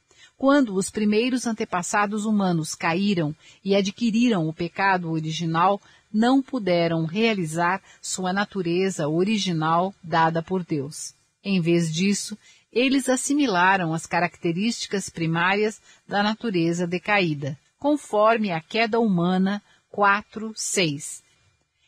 Quando 0.46 0.76
os 0.76 0.92
primeiros 0.92 1.48
antepassados 1.48 2.24
humanos 2.24 2.76
caíram 2.76 3.36
e 3.64 3.76
adquiriram 3.76 4.48
o 4.48 4.54
pecado 4.54 5.10
original, 5.10 5.82
não 6.14 6.40
puderam 6.40 7.06
realizar 7.06 7.82
sua 8.00 8.32
natureza 8.32 9.08
original 9.08 9.92
dada 10.04 10.44
por 10.44 10.64
Deus. 10.64 11.16
Em 11.44 11.60
vez 11.60 11.92
disso, 11.92 12.38
eles 12.72 13.10
assimilaram 13.10 13.92
as 13.92 14.06
características 14.06 15.10
primárias 15.10 15.82
da 16.08 16.22
natureza 16.22 16.86
decaída, 16.86 17.58
conforme 17.80 18.52
a 18.52 18.62
queda 18.62 19.00
humana 19.00 19.60
4, 19.90 20.54
6. 20.56 21.24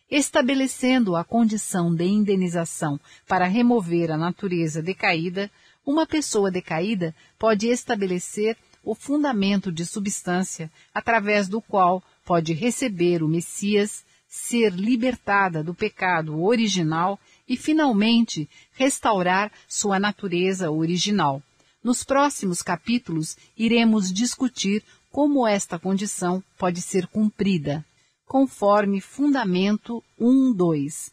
Estabelecendo 0.09 1.15
a 1.15 1.23
condição 1.23 1.93
de 1.93 2.05
indenização 2.05 2.99
para 3.27 3.45
remover 3.45 4.09
a 4.09 4.17
natureza 4.17 4.81
decaída, 4.81 5.47
uma 5.87 6.05
pessoa 6.05 6.51
decaída 6.51 7.15
pode 7.39 7.67
estabelecer 7.67 8.57
o 8.83 8.93
fundamento 8.93 9.71
de 9.71 9.85
substância 9.85 10.69
através 10.93 11.47
do 11.47 11.61
qual 11.61 12.03
pode 12.25 12.51
receber 12.51 13.23
o 13.23 13.27
Messias, 13.27 14.05
ser 14.27 14.73
libertada 14.73 15.63
do 15.63 15.73
pecado 15.73 16.43
original 16.43 17.17
e, 17.47 17.55
finalmente, 17.55 18.49
restaurar 18.73 19.49
sua 19.65 19.97
natureza 19.97 20.69
original. 20.69 21.41
Nos 21.81 22.03
próximos 22.03 22.61
capítulos, 22.61 23.37
iremos 23.55 24.11
discutir 24.11 24.83
como 25.09 25.47
esta 25.47 25.79
condição 25.79 26.43
pode 26.57 26.81
ser 26.81 27.07
cumprida, 27.07 27.85
conforme 28.25 28.99
Fundamento 28.99 30.03
1.2. 30.19 31.11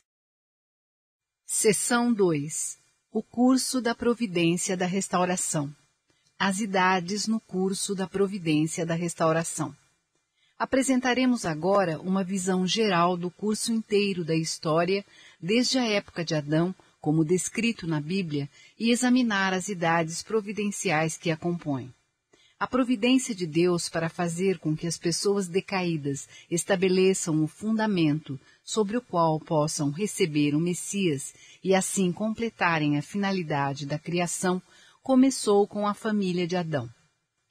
Seção 1.47 2.13
2 2.13 2.83
o 3.15 3.23
curso 3.23 3.81
da 3.81 3.95
Providência 3.95 4.77
da 4.77 4.87
Restauração. 4.87 5.73
As 6.37 6.59
idades 6.59 7.29
no 7.29 7.39
curso 7.39 7.95
da 7.95 8.09
Providência 8.09 8.85
da 8.85 8.97
Restauração. 8.97 9.73
Apresentaremos 10.59 11.47
agora 11.47 12.01
uma 12.01 12.25
visão 12.25 12.67
geral 12.67 13.17
do 13.17 13.31
curso 13.31 13.73
inteiro 13.73 14.25
da 14.25 14.35
história, 14.35 15.05
desde 15.41 15.79
a 15.79 15.87
época 15.87 16.25
de 16.25 16.35
Adão, 16.35 16.75
como 17.01 17.25
descrito 17.25 17.87
na 17.87 18.01
Bíblia, 18.01 18.51
e 18.77 18.91
examinar 18.91 19.55
as 19.55 19.69
idades 19.69 20.21
providenciais 20.21 21.17
que 21.17 21.31
a 21.31 21.37
compõem. 21.37 21.95
A 22.59 22.69
providência 22.69 23.35
de 23.35 23.47
Deus 23.47 23.89
para 23.89 24.09
fazer 24.09 24.59
com 24.59 24.77
que 24.77 24.87
as 24.87 24.97
pessoas 24.97 25.49
decaídas 25.49 26.29
estabeleçam 26.49 27.43
o 27.43 27.49
fundamento 27.49 28.39
sobre 28.63 28.97
o 28.97 29.03
qual 29.03 29.41
possam 29.41 29.91
receber 29.91 30.55
o 30.55 30.61
Messias 30.61 31.35
e 31.65 31.75
assim 31.75 32.13
completarem 32.13 32.97
a 32.97 33.03
finalidade 33.03 33.85
da 33.85 33.99
criação, 33.99 34.63
começou 35.03 35.67
com 35.67 35.87
a 35.87 35.95
família 35.95 36.47
de 36.47 36.57
Adão. 36.57 36.89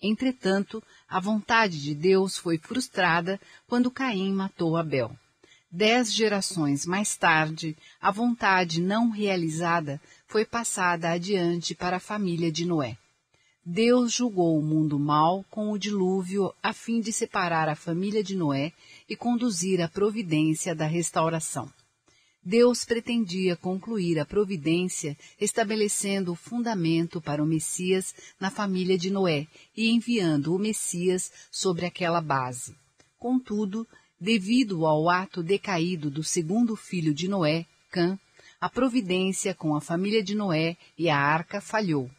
Entretanto, 0.02 0.82
a 1.08 1.20
vontade 1.20 1.82
de 1.82 1.94
Deus 1.94 2.38
foi 2.38 2.58
frustrada 2.58 3.40
quando 3.68 3.92
Caim 3.92 4.34
matou 4.34 4.78
Abel. 4.78 5.16
Dez 5.70 6.14
gerações 6.14 6.86
mais 6.86 7.16
tarde, 7.18 7.76
a 8.00 8.10
vontade 8.10 8.82
não 8.82 9.10
realizada 9.10 10.02
foi 10.28 10.46
passada 10.46 11.12
adiante 11.12 11.76
para 11.76 11.98
a 11.98 12.02
família 12.02 12.52
de 12.52 12.66
Noé. 12.66 12.98
Deus 13.66 14.12
julgou 14.12 14.60
o 14.60 14.62
mundo 14.62 15.00
mal 15.00 15.46
com 15.50 15.72
o 15.72 15.78
dilúvio 15.78 16.54
a 16.62 16.74
fim 16.74 17.00
de 17.00 17.14
separar 17.14 17.70
a 17.70 17.76
família 17.76 18.22
de 18.22 18.36
Noé 18.36 18.74
e 19.08 19.16
conduzir 19.16 19.80
a 19.80 19.88
providência 19.88 20.76
da 20.76 20.86
restauração. 20.86 21.72
Deus 22.44 22.84
pretendia 22.84 23.56
concluir 23.56 24.20
a 24.20 24.26
providência 24.26 25.18
estabelecendo 25.40 26.34
o 26.34 26.36
fundamento 26.36 27.22
para 27.22 27.42
o 27.42 27.46
Messias 27.46 28.14
na 28.38 28.52
família 28.52 28.98
de 28.98 29.10
Noé 29.10 29.48
e 29.78 29.92
enviando 29.92 30.54
o 30.54 30.60
Messias 30.60 31.32
sobre 31.50 31.86
aquela 31.86 32.20
base. 32.20 32.76
Contudo, 33.18 33.88
devido 34.20 34.86
ao 34.86 35.10
ato 35.10 35.42
decaído 35.42 36.12
do 36.12 36.22
segundo 36.22 36.76
filho 36.76 37.14
de 37.14 37.30
Noé, 37.30 37.66
Cã, 37.90 38.20
a 38.60 38.68
providência 38.68 39.56
com 39.56 39.74
a 39.74 39.80
família 39.80 40.22
de 40.22 40.36
Noé 40.36 40.76
e 40.98 41.10
a 41.10 41.18
arca 41.18 41.62
falhou. 41.62 42.12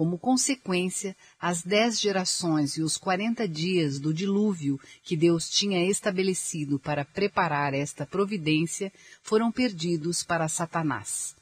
Como 0.00 0.18
consequência, 0.18 1.14
as 1.38 1.62
dez 1.62 2.00
gerações 2.00 2.78
e 2.78 2.82
os 2.82 2.96
quarenta 2.96 3.46
dias 3.46 4.00
do 4.00 4.14
dilúvio 4.14 4.80
que 5.02 5.14
Deus 5.14 5.50
tinha 5.50 5.84
estabelecido 5.84 6.78
para 6.78 7.04
preparar 7.04 7.74
esta 7.74 8.06
providência 8.06 8.90
foram 9.22 9.52
perdidos 9.52 10.24
para 10.24 10.48
Satanás. 10.48 11.36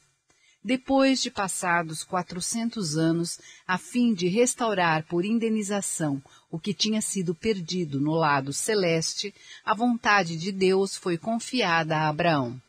Depois 0.61 1.21
de 1.21 1.31
passados 1.31 2.03
quatrocentos 2.03 2.97
anos, 2.97 3.39
a 3.65 3.77
fim 3.77 4.13
de 4.13 4.27
restaurar 4.27 5.05
por 5.05 5.23
indenização 5.23 6.21
o 6.51 6.59
que 6.59 6.73
tinha 6.73 7.01
sido 7.01 7.33
perdido 7.33 7.97
no 7.97 8.11
lado 8.11 8.51
celeste, 8.51 9.33
a 9.63 9.73
vontade 9.73 10.35
de 10.35 10.51
Deus 10.51 10.97
foi 10.97 11.17
confiada 11.17 11.95
a 11.95 12.09
Abraão. 12.09 12.61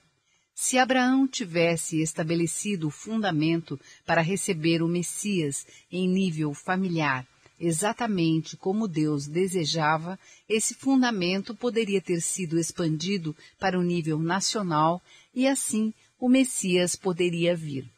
Se 0.62 0.76
Abraão 0.76 1.26
tivesse 1.26 2.02
estabelecido 2.02 2.88
o 2.88 2.90
fundamento 2.90 3.80
para 4.04 4.20
receber 4.20 4.82
o 4.82 4.86
Messias 4.86 5.66
em 5.90 6.06
nível 6.06 6.52
familiar, 6.52 7.26
exatamente 7.58 8.58
como 8.58 8.86
Deus 8.86 9.26
desejava, 9.26 10.18
esse 10.46 10.74
fundamento 10.74 11.56
poderia 11.56 11.98
ter 11.98 12.20
sido 12.20 12.58
expandido 12.58 13.34
para 13.58 13.78
o 13.78 13.82
nível 13.82 14.18
nacional 14.18 15.00
e 15.34 15.48
assim 15.48 15.94
o 16.18 16.28
Messias 16.28 16.94
poderia 16.94 17.56
vir. 17.56 17.90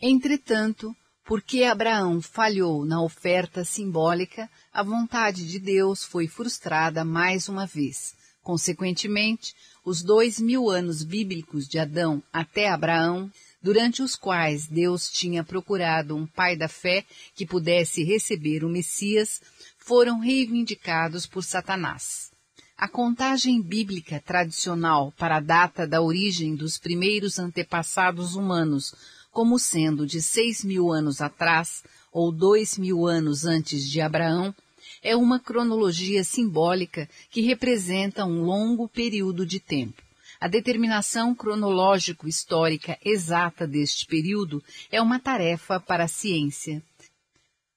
Entretanto, 0.00 0.96
porque 1.26 1.64
Abraão 1.64 2.22
falhou 2.22 2.86
na 2.86 3.02
oferta 3.02 3.66
simbólica, 3.66 4.48
a 4.72 4.82
vontade 4.82 5.46
de 5.46 5.58
Deus 5.58 6.04
foi 6.04 6.26
frustrada 6.26 7.04
mais 7.04 7.50
uma 7.50 7.66
vez. 7.66 8.14
Consequentemente, 8.42 9.54
os 9.84 10.02
dois 10.02 10.38
mil 10.38 10.68
anos 10.68 11.02
bíblicos 11.02 11.66
de 11.68 11.78
Adão 11.78 12.22
até 12.32 12.68
Abraão, 12.68 13.30
durante 13.62 14.02
os 14.02 14.14
quais 14.16 14.66
Deus 14.66 15.08
tinha 15.08 15.44
procurado 15.44 16.16
um 16.16 16.26
pai 16.26 16.56
da 16.56 16.68
fé 16.68 17.04
que 17.34 17.46
pudesse 17.46 18.02
receber 18.02 18.64
o 18.64 18.68
Messias, 18.68 19.40
foram 19.78 20.18
reivindicados 20.20 21.26
por 21.26 21.42
Satanás. 21.42 22.30
A 22.76 22.88
contagem 22.88 23.60
bíblica 23.60 24.22
tradicional 24.24 25.12
para 25.18 25.36
a 25.36 25.40
data 25.40 25.86
da 25.86 26.00
origem 26.00 26.54
dos 26.54 26.78
primeiros 26.78 27.38
antepassados 27.38 28.34
humanos, 28.34 28.94
como 29.30 29.58
sendo 29.58 30.06
de 30.06 30.22
seis 30.22 30.64
mil 30.64 30.90
anos 30.90 31.20
atrás 31.20 31.82
ou 32.12 32.32
dois 32.32 32.78
mil 32.78 33.06
anos 33.06 33.44
antes 33.44 33.88
de 33.88 34.00
Abraão, 34.00 34.54
é 35.02 35.16
uma 35.16 35.40
cronologia 35.40 36.22
simbólica 36.24 37.08
que 37.30 37.40
representa 37.40 38.24
um 38.24 38.42
longo 38.42 38.88
período 38.88 39.46
de 39.46 39.58
tempo. 39.58 40.02
A 40.40 40.48
determinação 40.48 41.34
cronológico-histórica 41.34 42.98
exata 43.04 43.66
deste 43.66 44.06
período 44.06 44.62
é 44.90 45.00
uma 45.00 45.18
tarefa 45.18 45.78
para 45.78 46.04
a 46.04 46.08
ciência. 46.08 46.82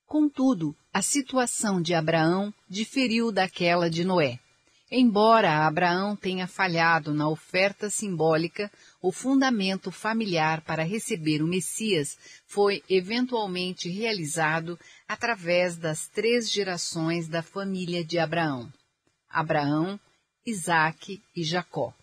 Contudo, 0.05 0.75
a 0.93 1.01
situação 1.01 1.81
de 1.81 1.93
Abraão 1.93 2.53
diferiu 2.69 3.31
daquela 3.31 3.89
de 3.89 4.03
Noé. 4.03 4.39
Embora 4.91 5.65
Abraão 5.65 6.15
tenha 6.15 6.45
falhado 6.45 7.13
na 7.13 7.27
oferta 7.27 7.89
simbólica, 7.89 8.71
o 9.03 9.11
fundamento 9.11 9.91
familiar 9.91 10.61
para 10.61 10.81
receber 10.81 11.43
o 11.43 11.47
Messias 11.47 12.17
foi 12.47 12.81
eventualmente 12.89 13.89
realizado 13.89 14.79
através 15.05 15.75
das 15.75 16.07
três 16.07 16.49
gerações 16.49 17.27
da 17.27 17.43
família 17.43 18.01
de 18.01 18.17
Abraão: 18.17 18.71
Abraão, 19.29 19.99
Isaque 20.45 21.21
e 21.35 21.43
Jacó. 21.43 21.93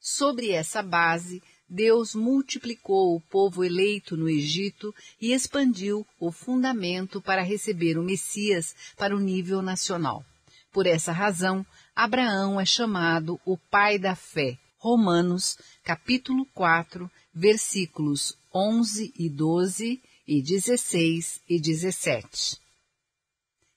Sobre 0.00 0.50
essa 0.50 0.82
base, 0.82 1.40
Deus 1.68 2.16
multiplicou 2.16 3.14
o 3.14 3.20
povo 3.20 3.62
eleito 3.62 4.16
no 4.16 4.28
Egito 4.28 4.92
e 5.20 5.32
expandiu 5.32 6.04
o 6.18 6.32
fundamento 6.32 7.22
para 7.22 7.42
receber 7.42 7.96
o 7.96 8.02
Messias 8.02 8.74
para 8.96 9.14
o 9.14 9.20
nível 9.20 9.62
nacional. 9.62 10.24
Por 10.72 10.84
essa 10.84 11.12
razão, 11.12 11.64
Abraão 11.94 12.60
é 12.60 12.64
chamado 12.64 13.40
o 13.44 13.56
pai 13.56 14.00
da 14.00 14.16
fé. 14.16 14.58
Romanos, 14.82 15.58
capítulo 15.84 16.46
4, 16.54 17.10
versículos 17.34 18.34
11 18.52 19.12
e 19.14 19.28
12 19.28 20.00
e 20.26 20.40
16 20.40 21.42
e 21.46 21.60
17. 21.60 22.58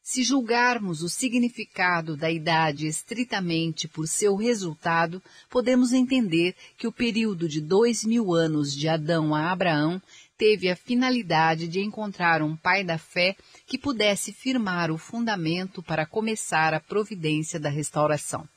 Se 0.02 0.24
julgarmos 0.24 1.04
o 1.04 1.10
significado 1.10 2.16
da 2.16 2.32
idade 2.32 2.88
estritamente 2.88 3.86
por 3.86 4.08
seu 4.08 4.38
resultado, 4.38 5.22
podemos 5.50 5.92
entender 5.92 6.56
que 6.78 6.88
o 6.88 6.92
período 6.92 7.50
de 7.50 7.60
dois 7.60 8.06
mil 8.06 8.34
anos 8.34 8.74
de 8.74 8.88
Adão 8.88 9.36
a 9.36 9.52
Abraão 9.52 10.02
teve 10.38 10.70
a 10.70 10.76
finalidade 10.76 11.68
de 11.68 11.82
encontrar 11.82 12.42
um 12.42 12.56
pai 12.56 12.82
da 12.82 12.98
fé 12.98 13.36
que 13.68 13.78
pudesse 13.78 14.32
firmar 14.32 14.90
o 14.90 14.98
fundamento 14.98 15.84
para 15.84 16.06
começar 16.06 16.74
a 16.74 16.80
providência 16.80 17.60
da 17.60 17.68
restauração. 17.68 18.48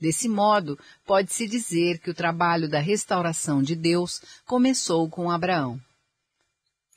Desse 0.00 0.28
modo, 0.28 0.78
pode-se 1.04 1.46
dizer 1.46 1.98
que 1.98 2.10
o 2.10 2.14
trabalho 2.14 2.68
da 2.68 2.80
restauração 2.80 3.62
de 3.62 3.76
Deus 3.76 4.22
começou 4.46 5.08
com 5.10 5.30
Abraão. 5.30 5.78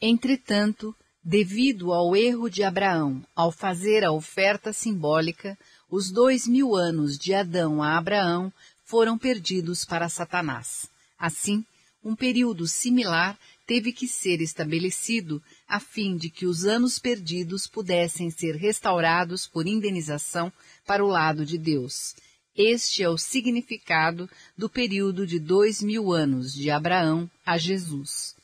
Entretanto, 0.01 0.95
devido 1.23 1.91
ao 1.91 2.15
erro 2.15 2.49
de 2.49 2.63
Abraão 2.63 3.21
ao 3.35 3.51
fazer 3.51 4.05
a 4.05 4.11
oferta 4.11 4.71
simbólica, 4.71 5.57
os 5.89 6.11
dois 6.11 6.47
mil 6.47 6.75
anos 6.75 7.17
de 7.17 7.33
Adão 7.33 7.83
a 7.83 7.97
Abraão 7.97 8.51
foram 8.83 9.17
perdidos 9.17 9.83
para 9.83 10.07
Satanás. 10.09 10.87
Assim, 11.17 11.65
um 12.03 12.15
período 12.15 12.67
similar 12.67 13.37
teve 13.65 13.93
que 13.93 14.07
ser 14.07 14.41
estabelecido 14.41 15.41
a 15.67 15.79
fim 15.79 16.17
de 16.17 16.29
que 16.29 16.45
os 16.45 16.65
anos 16.65 16.99
perdidos 16.99 17.65
pudessem 17.67 18.29
ser 18.29 18.55
restaurados 18.55 19.47
por 19.47 19.67
indenização 19.67 20.51
para 20.85 21.03
o 21.03 21.07
lado 21.07 21.45
de 21.45 21.57
Deus. 21.57 22.15
Este 22.55 23.01
é 23.01 23.09
o 23.09 23.17
significado 23.17 24.29
do 24.55 24.69
período 24.69 25.25
de 25.25 25.39
dois 25.39 25.81
mil 25.81 26.13
anos 26.13 26.53
de 26.53 26.69
Abraão 26.69 27.27
a 27.43 27.57
Jesus. 27.57 28.35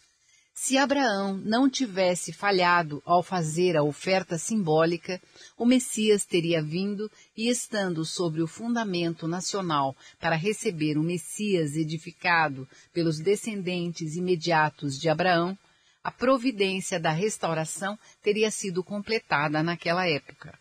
Se 0.52 0.80
Abraão 0.80 1.38
não 1.38 1.70
tivesse 1.70 2.34
falhado 2.34 3.04
ao 3.06 3.22
fazer 3.22 3.78
a 3.78 3.84
oferta 3.84 4.36
simbólica, 4.36 5.22
o 5.56 5.64
Messias 5.64 6.26
teria 6.26 6.60
vindo 6.60 7.10
e, 7.38 7.50
estando 7.50 8.04
sobre 8.04 8.42
o 8.42 8.48
fundamento 8.48 9.28
nacional 9.28 9.96
para 10.20 10.36
receber 10.36 10.98
o 10.98 11.04
Messias 11.04 11.76
edificado 11.76 12.68
pelos 12.92 13.20
descendentes 13.20 14.16
imediatos 14.16 15.00
de 15.00 15.08
Abraão, 15.08 15.56
a 16.04 16.10
providência 16.10 17.00
da 17.00 17.12
restauração 17.12 17.98
teria 18.24 18.50
sido 18.50 18.84
completada 18.84 19.62
naquela 19.62 20.10
época. 20.10 20.58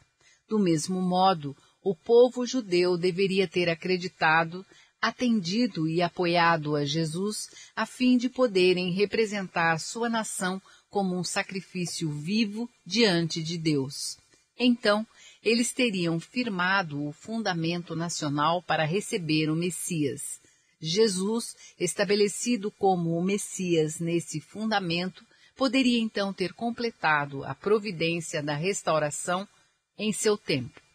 Do 0.49 0.59
mesmo 0.59 1.01
modo, 1.01 1.57
o 1.91 1.95
povo 1.95 2.45
judeu 2.45 2.99
deveria 2.99 3.49
ter 3.49 3.71
acreditado 3.71 4.63
atendido 5.01 5.89
e 5.89 6.03
apoiado 6.03 6.77
a 6.77 6.85
Jesus 6.85 7.49
a 7.75 7.87
fim 7.87 8.19
de 8.19 8.29
poderem 8.29 8.93
representar 8.93 9.79
sua 9.81 10.07
nação 10.07 10.61
como 10.91 11.17
um 11.17 11.25
sacrifício 11.25 12.11
vivo 12.11 12.69
diante 12.85 13.43
de 13.43 13.57
Deus. 13.57 14.19
Então, 14.59 15.07
eles 15.43 15.73
teriam 15.73 16.21
firmado 16.21 17.03
o 17.07 17.11
fundamento 17.11 17.97
nacional 17.97 18.63
para 18.63 18.85
receber 18.85 19.49
o 19.49 19.57
Messias. 19.57 20.41
Jesus, 20.79 21.57
estabelecido 21.81 22.71
como 22.73 23.17
o 23.17 23.25
Messias 23.25 23.99
nesse 23.99 24.43
fundamento, 24.43 25.25
poderia 25.57 26.01
então 26.01 26.35
ter 26.35 26.53
completado 26.53 27.45
a 27.45 27.55
providência 27.55 28.43
da 28.43 28.55
restauração 28.55 29.49
em 29.97 30.13
seu 30.13 30.37
tempo. 30.37 30.87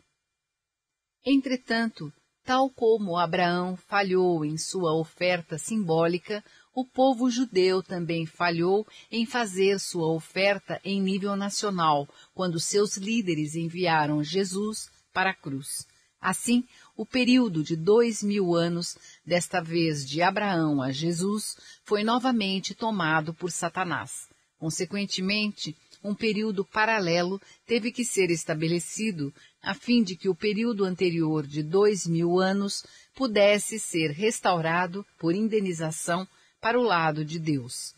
Entretanto, 1.25 2.11
Tal 2.45 2.69
como 2.69 3.17
Abraão 3.17 3.77
falhou 3.77 4.43
em 4.43 4.57
sua 4.57 4.93
oferta 4.93 5.57
simbólica, 5.57 6.43
o 6.75 6.83
povo 6.83 7.29
judeu 7.29 7.81
também 7.81 8.25
falhou 8.25 8.85
em 9.09 9.25
fazer 9.25 9.79
sua 9.79 10.11
oferta 10.13 10.79
em 10.83 11.01
nível 11.01 11.37
nacional, 11.37 12.05
quando 12.33 12.59
seus 12.59 12.97
líderes 12.97 13.55
enviaram 13.55 14.21
Jesus 14.21 14.89
para 15.13 15.29
a 15.29 15.33
cruz. 15.33 15.87
Assim, 16.19 16.65
o 16.97 17.05
período 17.05 17.63
de 17.63 17.77
dois 17.77 18.21
mil 18.21 18.53
anos, 18.53 18.97
desta 19.25 19.61
vez 19.61 20.05
de 20.05 20.21
Abraão 20.21 20.81
a 20.81 20.91
Jesus, 20.91 21.55
foi 21.85 22.03
novamente 22.03 22.75
tomado 22.75 23.33
por 23.33 23.51
Satanás. 23.51 24.27
Consequentemente, 24.59 25.77
um 26.03 26.13
período 26.13 26.65
paralelo 26.65 27.41
teve 27.65 27.91
que 27.91 28.03
ser 28.03 28.29
estabelecido 28.29 29.33
a 29.61 29.73
fim 29.73 30.03
de 30.03 30.15
que 30.15 30.27
o 30.27 30.35
período 30.35 30.83
anterior 30.83 31.47
de 31.47 31.63
dois 31.63 32.05
mil 32.05 32.39
anos 32.39 32.85
pudesse 33.15 33.79
ser 33.79 34.11
restaurado 34.11 35.05
por 35.17 35.33
indenização 35.33 36.27
para 36.59 36.79
o 36.79 36.83
lado 36.83 37.23
de 37.23 37.39
Deus. 37.39 37.95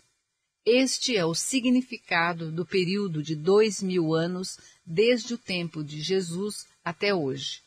Este 0.66 1.16
é 1.16 1.26
o 1.26 1.36
significado 1.36 2.52
do 2.52 2.66
período 2.66 3.22
de 3.22 3.36
dois 3.36 3.82
mil 3.82 4.14
anos 4.14 4.58
desde 4.86 5.34
o 5.34 5.38
tempo 5.38 5.84
de 5.84 6.02
Jesus 6.02 6.66
até 6.84 7.14
hoje. 7.14 7.65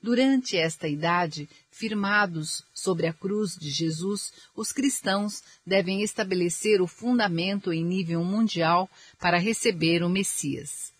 Durante 0.00 0.56
esta 0.56 0.86
idade, 0.86 1.48
firmados 1.70 2.64
sobre 2.72 3.08
a 3.08 3.12
cruz 3.12 3.56
de 3.56 3.68
Jesus, 3.68 4.32
os 4.54 4.70
cristãos 4.70 5.42
devem 5.66 6.02
estabelecer 6.02 6.80
o 6.80 6.86
fundamento 6.86 7.72
em 7.72 7.84
nível 7.84 8.22
mundial 8.22 8.88
para 9.18 9.38
receber 9.38 10.04
o 10.04 10.08
Messias. 10.08 10.92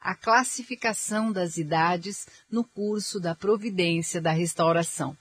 A 0.00 0.14
classificação 0.14 1.32
das 1.32 1.56
idades 1.56 2.26
no 2.50 2.64
curso 2.64 3.18
da 3.18 3.34
providência 3.34 4.20
da 4.20 4.30
restauração. 4.30 5.16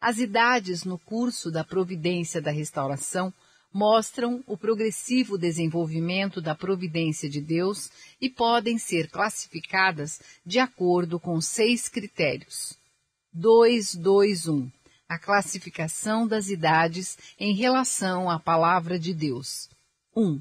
As 0.00 0.18
idades 0.18 0.84
no 0.84 0.98
curso 0.98 1.50
da 1.50 1.64
providência 1.64 2.40
da 2.40 2.50
restauração 2.50 3.32
mostram 3.74 4.40
o 4.46 4.56
progressivo 4.56 5.36
desenvolvimento 5.36 6.40
da 6.40 6.54
providência 6.54 7.28
de 7.28 7.40
Deus 7.40 7.90
e 8.20 8.30
podem 8.30 8.78
ser 8.78 9.10
classificadas 9.10 10.20
de 10.46 10.60
acordo 10.60 11.18
com 11.18 11.40
seis 11.40 11.88
critérios. 11.88 12.78
221. 13.32 14.70
A 15.08 15.18
classificação 15.18 16.24
das 16.26 16.48
idades 16.48 17.18
em 17.38 17.52
relação 17.52 18.30
à 18.30 18.38
palavra 18.38 18.96
de 18.96 19.12
Deus. 19.12 19.68
1. 20.16 20.40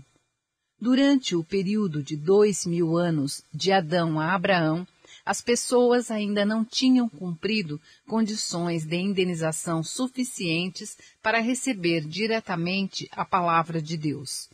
Durante 0.80 1.36
o 1.36 1.43
período 1.43 2.04
de 2.04 2.15
dois 2.15 2.67
mil 2.67 2.96
anos 2.96 3.43
de 3.52 3.72
Adão 3.72 4.19
a 4.19 4.36
Abraão, 4.36 4.88
as 5.26 5.42
pessoas 5.42 6.12
ainda 6.12 6.46
não 6.46 6.66
tinham 6.66 7.08
cumprido 7.08 7.80
condições 8.08 8.86
de 8.86 8.98
indenização 8.98 9.82
suficientes 9.82 10.98
para 11.22 11.40
receber 11.40 12.06
diretamente 12.06 13.08
a 13.12 13.24
palavra 13.24 13.82
de 13.82 13.96
Deus. 13.96 14.50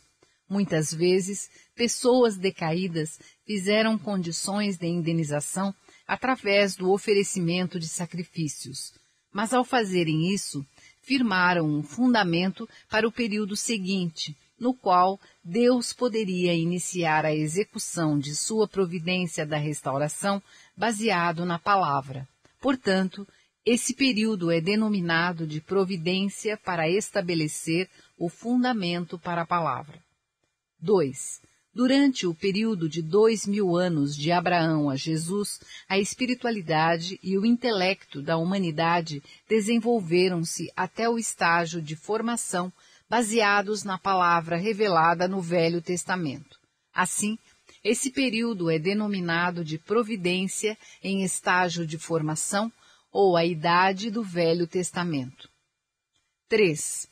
Muitas 0.48 0.92
vezes, 0.92 1.48
pessoas 1.74 2.36
decaídas 2.36 3.18
fizeram 3.44 3.98
condições 3.98 4.76
de 4.76 4.86
indenização 4.86 5.74
através 6.06 6.74
do 6.74 6.90
oferecimento 6.90 7.78
de 7.78 7.86
sacrifícios, 7.86 8.92
mas 9.32 9.54
ao 9.54 9.64
fazerem 9.64 10.32
isso, 10.34 10.66
firmaram 11.02 11.66
um 11.66 11.82
fundamento 11.82 12.68
para 12.88 13.06
o 13.06 13.12
período 13.12 13.56
seguinte, 13.56 14.36
no 14.60 14.74
qual 14.74 15.18
Deus 15.42 15.94
poderia 15.94 16.54
iniciar 16.54 17.24
a 17.24 17.34
execução 17.34 18.18
de 18.18 18.36
sua 18.36 18.68
providência 18.68 19.46
da 19.46 19.56
restauração 19.56 20.42
baseado 20.76 21.46
na 21.46 21.58
palavra. 21.58 22.28
Portanto, 22.60 23.26
esse 23.64 23.94
período 23.94 24.50
é 24.50 24.60
denominado 24.60 25.46
de 25.46 25.60
providência 25.60 26.58
para 26.58 26.88
estabelecer 26.88 27.88
o 28.18 28.28
fundamento 28.28 29.18
para 29.18 29.42
a 29.42 29.46
palavra. 29.46 29.98
2. 30.80 31.40
Durante 31.72 32.26
o 32.26 32.34
período 32.34 32.88
de 32.88 33.00
dois 33.00 33.46
mil 33.46 33.76
anos 33.76 34.16
de 34.16 34.32
Abraão 34.32 34.90
a 34.90 34.96
Jesus, 34.96 35.60
a 35.88 35.98
espiritualidade 35.98 37.18
e 37.22 37.38
o 37.38 37.46
intelecto 37.46 38.20
da 38.20 38.36
humanidade 38.36 39.22
desenvolveram-se 39.48 40.70
até 40.76 41.08
o 41.08 41.16
estágio 41.16 41.80
de 41.80 41.94
formação 41.94 42.72
baseados 43.10 43.82
na 43.82 43.98
palavra 43.98 44.56
revelada 44.56 45.26
no 45.26 45.40
Velho 45.40 45.82
Testamento. 45.82 46.60
Assim, 46.94 47.36
esse 47.82 48.12
período 48.12 48.70
é 48.70 48.78
denominado 48.78 49.64
de 49.64 49.78
providência 49.78 50.78
em 51.02 51.24
estágio 51.24 51.84
de 51.84 51.98
formação 51.98 52.72
ou 53.10 53.36
a 53.36 53.44
idade 53.44 54.12
do 54.12 54.22
Velho 54.22 54.64
Testamento. 54.64 55.50
3. 56.48 57.09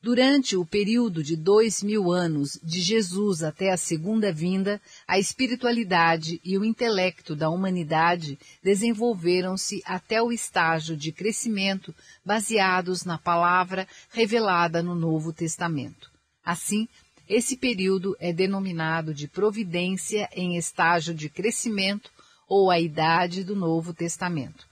Durante 0.00 0.56
o 0.56 0.64
período 0.64 1.24
de 1.24 1.36
dois 1.36 1.82
mil 1.82 2.12
anos 2.12 2.56
de 2.62 2.80
Jesus 2.80 3.42
até 3.42 3.72
a 3.72 3.76
segunda 3.76 4.32
vinda, 4.32 4.80
a 5.08 5.18
espiritualidade 5.18 6.40
e 6.44 6.56
o 6.56 6.64
intelecto 6.64 7.34
da 7.34 7.50
humanidade 7.50 8.38
desenvolveram-se 8.62 9.82
até 9.84 10.22
o 10.22 10.30
estágio 10.30 10.96
de 10.96 11.10
crescimento 11.10 11.92
baseados 12.24 13.04
na 13.04 13.18
palavra 13.18 13.88
revelada 14.10 14.84
no 14.84 14.94
Novo 14.94 15.32
Testamento. 15.32 16.12
Assim, 16.44 16.88
esse 17.28 17.56
período 17.56 18.16
é 18.20 18.32
denominado 18.32 19.12
de 19.12 19.26
providência 19.26 20.28
em 20.32 20.56
estágio 20.56 21.12
de 21.12 21.28
crescimento 21.28 22.08
ou 22.48 22.70
a 22.70 22.78
idade 22.78 23.42
do 23.42 23.56
Novo 23.56 23.92
Testamento. 23.92 24.64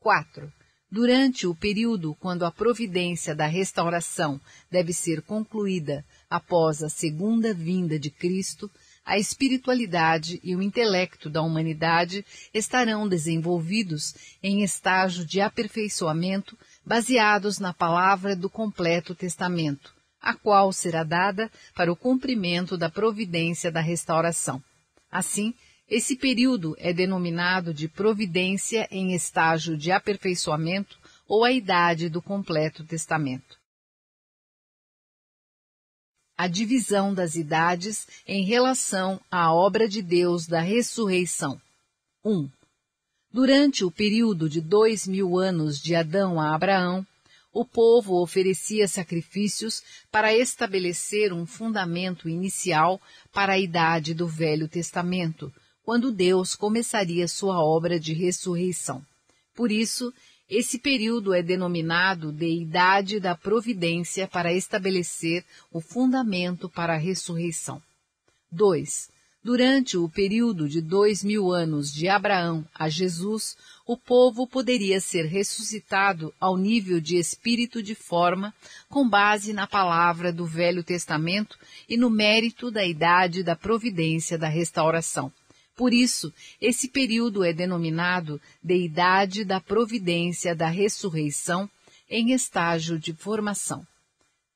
4. 0.00 0.52
Durante 0.90 1.46
o 1.46 1.54
período 1.54 2.16
quando 2.16 2.44
a 2.44 2.50
providência 2.50 3.32
da 3.32 3.46
restauração 3.46 4.40
deve 4.68 4.92
ser 4.92 5.22
concluída 5.22 6.04
após 6.28 6.82
a 6.82 6.88
segunda 6.88 7.54
vinda 7.54 7.96
de 7.96 8.10
Cristo, 8.10 8.68
a 9.04 9.16
espiritualidade 9.16 10.40
e 10.42 10.54
o 10.54 10.60
intelecto 10.60 11.30
da 11.30 11.42
humanidade 11.42 12.24
estarão 12.52 13.08
desenvolvidos 13.08 14.14
em 14.42 14.62
estágio 14.62 15.24
de 15.24 15.40
aperfeiçoamento 15.40 16.58
baseados 16.84 17.60
na 17.60 17.72
palavra 17.72 18.34
do 18.34 18.50
completo 18.50 19.14
testamento, 19.14 19.94
a 20.20 20.34
qual 20.34 20.72
será 20.72 21.04
dada 21.04 21.50
para 21.72 21.92
o 21.92 21.96
cumprimento 21.96 22.76
da 22.76 22.90
providência 22.90 23.70
da 23.70 23.80
restauração. 23.80 24.60
Assim, 25.10 25.54
esse 25.90 26.14
período 26.14 26.76
é 26.78 26.92
denominado 26.92 27.74
de 27.74 27.88
providência 27.88 28.86
em 28.92 29.12
estágio 29.12 29.76
de 29.76 29.90
aperfeiçoamento 29.90 30.96
ou 31.26 31.44
a 31.44 31.50
idade 31.50 32.08
do 32.08 32.22
completo 32.22 32.84
testamento. 32.84 33.58
A 36.38 36.46
divisão 36.46 37.12
das 37.12 37.34
idades 37.34 38.06
em 38.24 38.44
relação 38.44 39.20
à 39.28 39.52
obra 39.52 39.88
de 39.88 40.00
Deus 40.00 40.46
da 40.46 40.60
ressurreição. 40.60 41.60
1. 42.24 42.48
Durante 43.32 43.84
o 43.84 43.90
período 43.90 44.48
de 44.48 44.60
dois 44.60 45.08
mil 45.08 45.38
anos 45.38 45.80
de 45.80 45.96
Adão 45.96 46.40
a 46.40 46.54
Abraão, 46.54 47.04
o 47.52 47.64
povo 47.64 48.22
oferecia 48.22 48.86
sacrifícios 48.86 49.82
para 50.10 50.32
estabelecer 50.32 51.32
um 51.32 51.44
fundamento 51.44 52.28
inicial 52.28 53.00
para 53.32 53.54
a 53.54 53.58
idade 53.58 54.14
do 54.14 54.26
Velho 54.26 54.68
Testamento, 54.68 55.52
quando 55.84 56.12
Deus 56.12 56.54
começaria 56.54 57.26
sua 57.28 57.62
obra 57.62 57.98
de 57.98 58.12
ressurreição. 58.12 59.04
Por 59.54 59.70
isso, 59.70 60.12
esse 60.48 60.78
período 60.78 61.32
é 61.32 61.42
denominado 61.42 62.32
de 62.32 62.60
Idade 62.60 63.20
da 63.20 63.36
Providência 63.36 64.26
para 64.26 64.52
estabelecer 64.52 65.44
o 65.70 65.80
fundamento 65.80 66.68
para 66.68 66.94
a 66.94 66.98
ressurreição. 66.98 67.80
2. 68.50 69.10
Durante 69.42 69.96
o 69.96 70.06
período 70.06 70.68
de 70.68 70.82
dois 70.82 71.24
mil 71.24 71.50
anos 71.50 71.90
de 71.90 72.08
Abraão 72.08 72.66
a 72.74 72.90
Jesus, 72.90 73.56
o 73.86 73.96
povo 73.96 74.46
poderia 74.46 75.00
ser 75.00 75.24
ressuscitado 75.24 76.34
ao 76.38 76.58
nível 76.58 77.00
de 77.00 77.16
espírito 77.16 77.82
de 77.82 77.94
forma, 77.94 78.52
com 78.88 79.08
base 79.08 79.54
na 79.54 79.66
palavra 79.66 80.30
do 80.30 80.44
Velho 80.44 80.84
Testamento 80.84 81.56
e 81.88 81.96
no 81.96 82.10
mérito 82.10 82.70
da 82.70 82.84
idade 82.84 83.42
da 83.42 83.56
providência 83.56 84.36
da 84.36 84.48
restauração. 84.48 85.32
Por 85.80 85.94
isso, 85.94 86.30
esse 86.60 86.88
período 86.88 87.42
é 87.42 87.54
denominado 87.54 88.38
de 88.62 88.76
idade 88.76 89.46
da 89.46 89.58
providência 89.58 90.54
da 90.54 90.68
ressurreição 90.68 91.70
em 92.06 92.32
estágio 92.32 92.98
de 92.98 93.14
formação. 93.14 93.86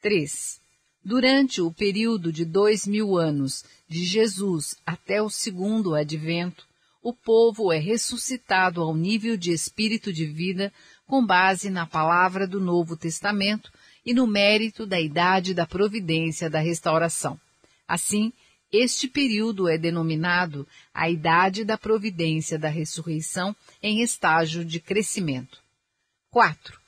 3. 0.03 0.61
Durante 1.03 1.63
o 1.63 1.73
período 1.73 2.31
de 2.31 2.45
dois 2.45 2.87
mil 2.87 3.17
anos, 3.17 3.65
de 3.89 4.05
Jesus 4.05 4.77
até 4.85 5.23
o 5.23 5.31
segundo 5.31 5.95
advento, 5.95 6.67
o 7.03 7.15
povo 7.15 7.73
é 7.73 7.79
ressuscitado 7.79 8.83
ao 8.83 8.95
nível 8.95 9.35
de 9.35 9.51
espírito 9.51 10.13
de 10.13 10.27
vida 10.27 10.71
com 11.07 11.25
base 11.25 11.71
na 11.71 11.87
palavra 11.87 12.47
do 12.47 12.61
Novo 12.61 12.99
Testamento 12.99 13.73
e 14.05 14.13
no 14.13 14.27
mérito 14.27 14.85
da 14.85 15.01
idade 15.01 15.55
da 15.55 15.67
providência 15.67 16.51
da 16.51 16.59
restauração. 16.59 17.41
Assim, 17.89 18.31
este 18.77 19.07
período 19.07 19.69
é 19.69 19.79
denominado 19.79 20.67
a 20.93 21.09
idade 21.09 21.65
da 21.65 21.79
providência 21.79 22.59
da 22.59 22.69
ressurreição 22.69 23.55
em 23.81 24.03
estágio 24.03 24.65
de 24.65 24.81
crescimento. 24.81 25.59
4. 26.31 26.81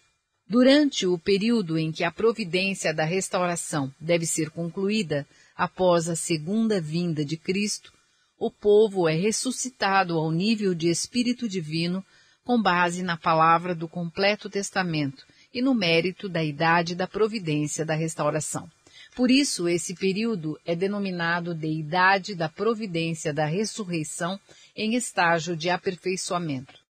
Durante 0.48 1.06
o 1.06 1.16
período 1.16 1.78
em 1.78 1.92
que 1.92 2.02
a 2.02 2.10
providência 2.10 2.92
da 2.92 3.04
restauração 3.04 3.94
deve 4.00 4.26
ser 4.26 4.50
concluída 4.50 5.24
após 5.56 6.08
a 6.08 6.16
segunda 6.16 6.80
vinda 6.80 7.24
de 7.24 7.36
Cristo, 7.36 7.92
o 8.36 8.50
povo 8.50 9.08
é 9.08 9.14
ressuscitado 9.14 10.18
ao 10.18 10.30
nível 10.32 10.74
de 10.74 10.88
Espírito 10.88 11.48
Divino 11.48 12.04
com 12.44 12.60
base 12.60 13.02
na 13.02 13.16
palavra 13.16 13.74
do 13.74 13.88
completo 13.88 14.50
testamento 14.50 15.24
e 15.54 15.62
no 15.62 15.74
mérito 15.74 16.28
da 16.28 16.42
idade 16.42 16.94
da 16.94 17.06
providência 17.06 17.84
da 17.84 17.94
restauração. 17.94 18.70
Por 19.16 19.30
isso, 19.30 19.66
esse 19.66 19.94
período 19.94 20.60
é 20.62 20.76
denominado 20.76 21.54
de 21.54 21.68
idade 21.68 22.34
da 22.34 22.50
providência 22.50 23.32
da 23.32 23.46
ressurreição 23.46 24.38
em 24.76 24.94
estágio 24.94 25.56
de 25.56 25.70
aperfeiçoamento. 25.70 26.84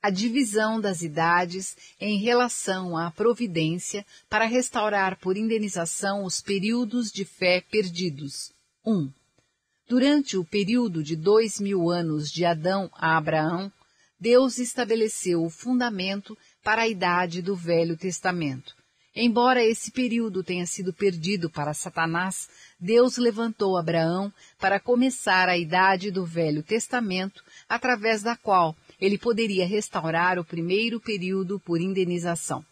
a 0.00 0.10
divisão 0.10 0.78
das 0.78 1.00
idades 1.00 1.74
em 1.98 2.18
relação 2.18 2.94
à 2.94 3.10
providência 3.10 4.04
para 4.28 4.44
restaurar 4.44 5.18
por 5.18 5.34
indenização 5.34 6.26
os 6.26 6.42
períodos 6.42 7.10
de 7.10 7.24
fé 7.24 7.62
perdidos. 7.62 8.52
1. 8.84 8.92
Um, 8.92 9.12
durante 9.88 10.36
o 10.36 10.44
período 10.44 11.02
de 11.02 11.16
dois 11.16 11.58
mil 11.58 11.90
anos 11.90 12.30
de 12.30 12.44
Adão 12.44 12.90
a 12.92 13.16
Abraão, 13.16 13.72
Deus 14.20 14.58
estabeleceu 14.58 15.42
o 15.42 15.48
fundamento 15.48 16.36
para 16.62 16.82
a 16.82 16.88
idade 16.88 17.40
do 17.40 17.56
Velho 17.56 17.96
Testamento. 17.96 18.83
Embora 19.16 19.64
esse 19.64 19.92
período 19.92 20.42
tenha 20.42 20.66
sido 20.66 20.92
perdido 20.92 21.48
para 21.48 21.72
Satanás, 21.72 22.48
Deus 22.80 23.16
levantou 23.16 23.76
Abraão 23.76 24.32
para 24.58 24.80
começar 24.80 25.48
a 25.48 25.56
idade 25.56 26.10
do 26.10 26.26
Velho 26.26 26.64
Testamento, 26.64 27.44
através 27.68 28.22
da 28.22 28.36
qual 28.36 28.76
ele 29.00 29.16
poderia 29.16 29.66
restaurar 29.66 30.36
o 30.38 30.44
primeiro 30.44 31.00
período 31.00 31.60
por 31.60 31.80
indenização. 31.80 32.64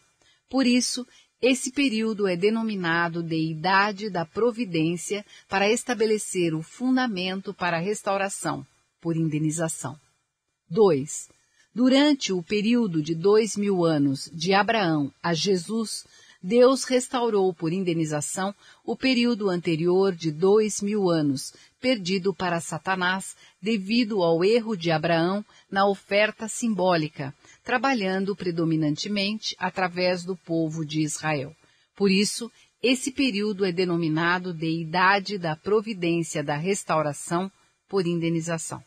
Por 0.49 0.67
isso, 0.67 1.07
esse 1.41 1.71
período 1.71 2.27
é 2.27 2.35
denominado 2.35 3.23
de 3.23 3.51
Idade 3.51 4.09
da 4.09 4.25
Providência 4.25 5.25
para 5.49 5.69
estabelecer 5.69 6.53
o 6.53 6.61
fundamento 6.61 7.53
para 7.53 7.77
a 7.77 7.81
restauração, 7.81 8.65
por 9.01 9.15
indenização. 9.15 9.97
2. 10.69 11.29
Durante 11.75 12.31
o 12.31 12.43
período 12.43 13.01
de 13.01 13.15
dois 13.15 13.57
mil 13.57 13.83
anos 13.83 14.29
de 14.31 14.53
Abraão 14.53 15.11
a 15.21 15.33
Jesus, 15.33 16.05
Deus 16.45 16.83
restaurou 16.83 17.53
por 17.53 17.71
indenização 17.71 18.53
o 18.83 18.97
período 18.97 19.49
anterior 19.49 20.13
de 20.13 20.29
dois 20.29 20.81
mil 20.81 21.09
anos, 21.09 21.53
perdido 21.79 22.33
para 22.33 22.59
Satanás 22.59 23.33
devido 23.61 24.21
ao 24.21 24.43
erro 24.43 24.75
de 24.75 24.91
Abraão 24.91 25.45
na 25.71 25.87
oferta 25.87 26.49
simbólica, 26.49 27.33
trabalhando 27.63 28.35
predominantemente 28.35 29.55
através 29.57 30.25
do 30.25 30.35
povo 30.35 30.85
de 30.85 31.01
Israel. 31.01 31.55
Por 31.95 32.11
isso, 32.11 32.51
esse 32.81 33.09
período 33.09 33.63
é 33.63 33.71
denominado 33.71 34.53
de 34.53 34.81
Idade 34.81 35.37
da 35.37 35.55
Providência 35.55 36.43
da 36.43 36.57
Restauração 36.57 37.49
por 37.87 38.05
indenização. 38.05 38.83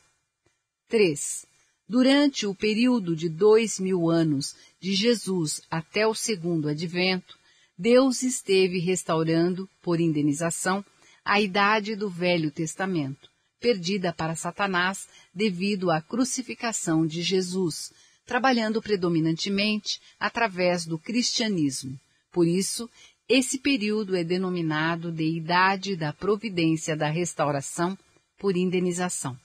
3. 0.88 1.46
Durante 1.88 2.46
o 2.46 2.54
período 2.54 3.16
de 3.16 3.30
dois 3.30 3.80
mil 3.80 4.10
anos, 4.10 4.54
de 4.78 4.92
Jesus 4.92 5.62
até 5.70 6.06
o 6.06 6.14
segundo 6.14 6.68
advento, 6.68 7.38
Deus 7.78 8.22
esteve 8.22 8.78
restaurando, 8.78 9.68
por 9.82 10.00
indenização, 10.00 10.84
a 11.24 11.40
idade 11.40 11.94
do 11.94 12.08
Velho 12.08 12.50
Testamento, 12.50 13.28
perdida 13.60 14.12
para 14.12 14.34
Satanás 14.34 15.06
devido 15.34 15.90
à 15.90 16.00
crucificação 16.00 17.06
de 17.06 17.20
Jesus, 17.20 17.92
trabalhando 18.24 18.80
predominantemente 18.80 20.00
através 20.18 20.86
do 20.86 20.98
cristianismo. 20.98 21.98
Por 22.32 22.46
isso, 22.46 22.88
esse 23.28 23.58
período 23.58 24.16
é 24.16 24.24
denominado 24.24 25.12
de 25.12 25.24
Idade 25.24 25.96
da 25.96 26.12
Providência 26.12 26.96
da 26.96 27.10
Restauração 27.10 27.98
por 28.38 28.56
indenização. 28.56 29.36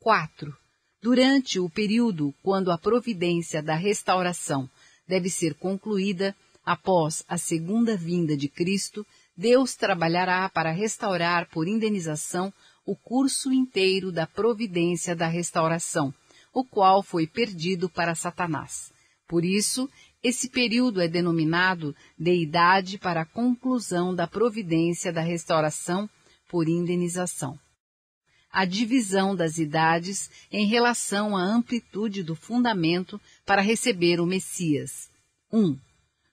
4. 0.00 0.56
Durante 1.00 1.58
o 1.58 1.68
período 1.68 2.34
quando 2.42 2.70
a 2.70 2.78
providência 2.78 3.62
da 3.62 3.74
restauração 3.74 4.68
deve 5.06 5.30
ser 5.30 5.54
concluída, 5.54 6.36
Após 6.68 7.24
a 7.26 7.38
segunda 7.38 7.96
vinda 7.96 8.36
de 8.36 8.46
Cristo, 8.46 9.06
Deus 9.34 9.74
trabalhará 9.74 10.46
para 10.50 10.70
restaurar 10.70 11.48
por 11.48 11.66
indenização 11.66 12.52
o 12.84 12.94
curso 12.94 13.50
inteiro 13.50 14.12
da 14.12 14.26
providência 14.26 15.16
da 15.16 15.26
restauração, 15.26 16.12
o 16.52 16.62
qual 16.62 17.02
foi 17.02 17.26
perdido 17.26 17.88
para 17.88 18.14
Satanás. 18.14 18.92
Por 19.26 19.46
isso, 19.46 19.88
esse 20.22 20.50
período 20.50 21.00
é 21.00 21.08
denominado 21.08 21.96
de 22.18 22.34
idade 22.34 22.98
para 22.98 23.22
a 23.22 23.24
conclusão 23.24 24.14
da 24.14 24.26
providência 24.26 25.10
da 25.10 25.22
restauração 25.22 26.06
por 26.50 26.68
indenização. 26.68 27.58
A 28.52 28.66
divisão 28.66 29.34
das 29.34 29.56
idades 29.56 30.30
em 30.52 30.66
relação 30.66 31.34
à 31.34 31.40
amplitude 31.40 32.22
do 32.22 32.34
fundamento 32.34 33.18
para 33.46 33.62
receber 33.62 34.20
o 34.20 34.26
Messias. 34.26 35.08
1. 35.50 35.58
Um, 35.58 35.78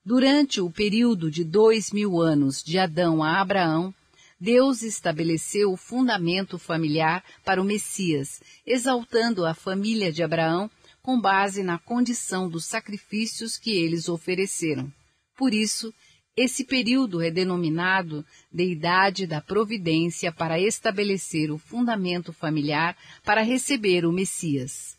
Durante 0.06 0.60
o 0.60 0.70
período 0.70 1.32
de 1.32 1.42
dois 1.42 1.90
mil 1.90 2.20
anos 2.20 2.62
de 2.62 2.78
Adão 2.78 3.24
a 3.24 3.40
Abraão, 3.40 3.92
Deus 4.40 4.82
estabeleceu 4.82 5.72
o 5.72 5.76
fundamento 5.76 6.60
familiar 6.60 7.24
para 7.44 7.60
o 7.60 7.64
Messias, 7.64 8.40
exaltando 8.64 9.44
a 9.44 9.52
família 9.52 10.12
de 10.12 10.22
Abraão 10.22 10.70
com 11.02 11.20
base 11.20 11.64
na 11.64 11.76
condição 11.76 12.48
dos 12.48 12.66
sacrifícios 12.66 13.58
que 13.58 13.72
eles 13.72 14.08
ofereceram. 14.08 14.92
Por 15.36 15.52
isso, 15.52 15.92
esse 16.36 16.62
período 16.62 17.20
é 17.20 17.28
denominado 17.28 18.24
de 18.52 18.62
Idade 18.62 19.26
da 19.26 19.40
Providência 19.40 20.30
para 20.30 20.60
estabelecer 20.60 21.50
o 21.50 21.58
fundamento 21.58 22.32
familiar 22.32 22.96
para 23.24 23.42
receber 23.42 24.06
o 24.06 24.12
Messias. 24.12 24.96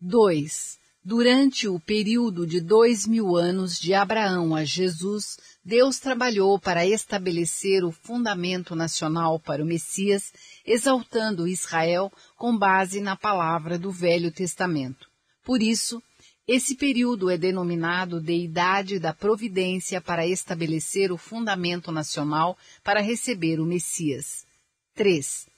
2. 0.00 0.79
Durante 1.10 1.66
o 1.66 1.80
período 1.80 2.46
de 2.46 2.60
dois 2.60 3.04
mil 3.04 3.36
anos 3.36 3.80
de 3.80 3.92
Abraão 3.92 4.54
a 4.54 4.64
Jesus, 4.64 5.36
Deus 5.64 5.98
trabalhou 5.98 6.56
para 6.56 6.86
estabelecer 6.86 7.84
o 7.84 7.90
fundamento 7.90 8.76
nacional 8.76 9.40
para 9.40 9.60
o 9.60 9.66
Messias, 9.66 10.32
exaltando 10.64 11.48
Israel 11.48 12.12
com 12.36 12.56
base 12.56 13.00
na 13.00 13.16
palavra 13.16 13.76
do 13.76 13.90
Velho 13.90 14.30
Testamento. 14.30 15.08
Por 15.44 15.60
isso, 15.60 16.00
esse 16.46 16.76
período 16.76 17.28
é 17.28 17.36
denominado 17.36 18.20
de 18.20 18.44
Idade 18.44 19.00
da 19.00 19.12
Providência 19.12 20.00
para 20.00 20.24
estabelecer 20.28 21.10
o 21.10 21.18
fundamento 21.18 21.90
nacional 21.90 22.56
para 22.84 23.00
receber 23.00 23.58
o 23.58 23.66
Messias. 23.66 24.46
3. 24.94 25.48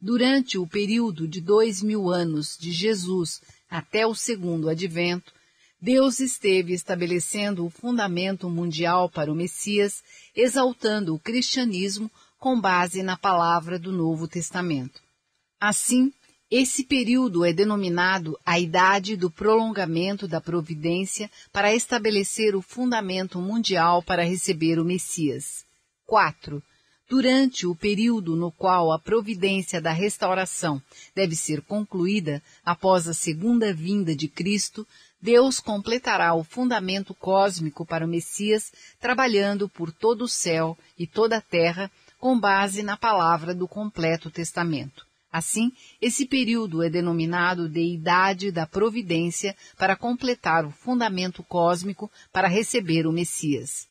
Durante 0.00 0.56
o 0.56 0.68
período 0.68 1.26
de 1.26 1.40
dois 1.40 1.82
mil 1.82 2.08
anos 2.10 2.56
de 2.56 2.70
Jesus 2.70 3.40
até 3.70 4.06
o 4.06 4.14
segundo 4.14 4.68
advento, 4.68 5.32
Deus 5.80 6.20
esteve 6.20 6.74
estabelecendo 6.74 7.64
o 7.64 7.70
fundamento 7.70 8.50
mundial 8.50 9.08
para 9.08 9.32
o 9.32 9.34
Messias, 9.34 10.02
exaltando 10.36 11.14
o 11.14 11.18
cristianismo 11.18 12.10
com 12.38 12.60
base 12.60 13.02
na 13.02 13.16
palavra 13.16 13.78
do 13.78 13.92
Novo 13.92 14.28
Testamento. 14.28 15.00
Assim, 15.58 16.12
esse 16.50 16.84
período 16.84 17.44
é 17.44 17.52
denominado 17.52 18.36
a 18.44 18.58
idade 18.58 19.16
do 19.16 19.30
prolongamento 19.30 20.26
da 20.26 20.40
providência 20.40 21.30
para 21.52 21.72
estabelecer 21.72 22.56
o 22.56 22.62
fundamento 22.62 23.38
mundial 23.38 24.02
para 24.02 24.24
receber 24.24 24.78
o 24.78 24.84
Messias. 24.84 25.64
4. 26.06 26.60
Durante 27.10 27.66
o 27.66 27.74
período 27.74 28.36
no 28.36 28.52
qual 28.52 28.92
a 28.92 28.98
providência 28.98 29.80
da 29.80 29.90
restauração 29.90 30.80
deve 31.12 31.34
ser 31.34 31.60
concluída 31.60 32.40
após 32.64 33.08
a 33.08 33.12
segunda 33.12 33.74
vinda 33.74 34.14
de 34.14 34.28
Cristo, 34.28 34.86
Deus 35.20 35.58
completará 35.58 36.32
o 36.34 36.44
fundamento 36.44 37.12
cósmico 37.12 37.84
para 37.84 38.06
o 38.06 38.08
Messias, 38.08 38.72
trabalhando 39.00 39.68
por 39.68 39.90
todo 39.90 40.22
o 40.22 40.28
céu 40.28 40.78
e 40.96 41.04
toda 41.04 41.38
a 41.38 41.40
terra 41.40 41.90
com 42.20 42.38
base 42.38 42.80
na 42.80 42.96
palavra 42.96 43.52
do 43.52 43.66
completo 43.66 44.30
testamento. 44.30 45.04
Assim, 45.32 45.72
esse 46.00 46.24
período 46.24 46.80
é 46.80 46.88
denominado 46.88 47.68
de 47.68 47.80
Idade 47.80 48.52
da 48.52 48.68
Providência 48.68 49.56
para 49.76 49.96
completar 49.96 50.64
o 50.64 50.70
fundamento 50.70 51.42
cósmico 51.42 52.08
para 52.32 52.46
receber 52.46 53.04
o 53.04 53.12
Messias 53.12 53.89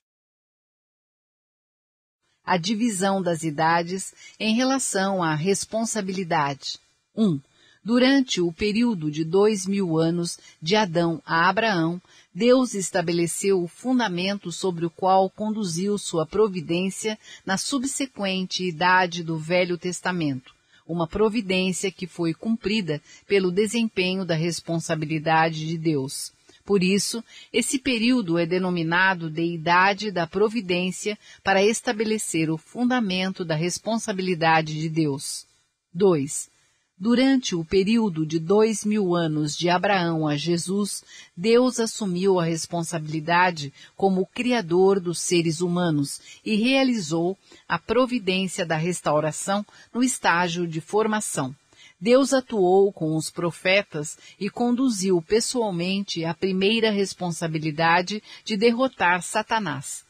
a 2.49 2.57
divisão 2.57 3.21
das 3.21 3.43
idades 3.43 4.11
em 4.39 4.55
relação 4.55 5.21
à 5.21 5.35
responsabilidade. 5.35 6.79
1. 7.15 7.23
Um, 7.23 7.39
durante 7.85 8.41
o 8.41 8.51
período 8.51 9.11
de 9.11 9.23
dois 9.23 9.67
mil 9.67 9.99
anos 9.99 10.39
de 10.59 10.75
Adão 10.75 11.21
a 11.23 11.47
Abraão, 11.47 12.01
Deus 12.33 12.73
estabeleceu 12.73 13.61
o 13.61 13.67
fundamento 13.67 14.51
sobre 14.51 14.83
o 14.83 14.89
qual 14.89 15.29
conduziu 15.29 15.95
sua 15.99 16.25
providência 16.25 17.19
na 17.45 17.55
subsequente 17.55 18.63
idade 18.63 19.23
do 19.23 19.37
Velho 19.37 19.77
Testamento, 19.77 20.51
uma 20.87 21.05
providência 21.05 21.91
que 21.91 22.07
foi 22.07 22.33
cumprida 22.33 22.99
pelo 23.27 23.51
desempenho 23.51 24.25
da 24.25 24.33
responsabilidade 24.33 25.67
de 25.67 25.77
Deus. 25.77 26.31
Por 26.69 26.83
isso, 26.83 27.23
esse 27.51 27.79
período 27.79 28.37
é 28.37 28.45
denominado 28.45 29.27
de 29.27 29.41
Idade 29.41 30.11
da 30.11 30.27
Providência 30.27 31.17
para 31.43 31.65
estabelecer 31.65 32.51
o 32.51 32.59
fundamento 32.59 33.43
da 33.43 33.55
responsabilidade 33.55 34.79
de 34.79 34.87
Deus. 34.87 35.47
2. 35.91 36.47
Durante 36.95 37.55
o 37.55 37.65
período 37.65 38.23
de 38.23 38.37
dois 38.37 38.85
mil 38.85 39.15
anos 39.15 39.57
de 39.57 39.67
Abraão 39.67 40.27
a 40.27 40.37
Jesus, 40.37 41.03
Deus 41.35 41.79
assumiu 41.79 42.39
a 42.39 42.45
responsabilidade 42.45 43.73
como 43.97 44.27
Criador 44.27 44.99
dos 44.99 45.19
seres 45.19 45.61
humanos 45.61 46.21
e 46.45 46.55
realizou 46.55 47.35
a 47.67 47.79
providência 47.79 48.63
da 48.63 48.75
restauração 48.75 49.65
no 49.91 50.03
estágio 50.03 50.67
de 50.67 50.79
formação. 50.79 51.55
Deus 51.99 52.33
atuou 52.33 52.93
com 52.93 53.15
os 53.15 53.29
profetas 53.29 54.17
e 54.39 54.49
conduziu 54.49 55.21
pessoalmente 55.21 56.23
a 56.23 56.33
primeira 56.33 56.91
responsabilidade 56.91 58.23
de 58.45 58.55
derrotar 58.55 59.21
Satanás. 59.21 60.05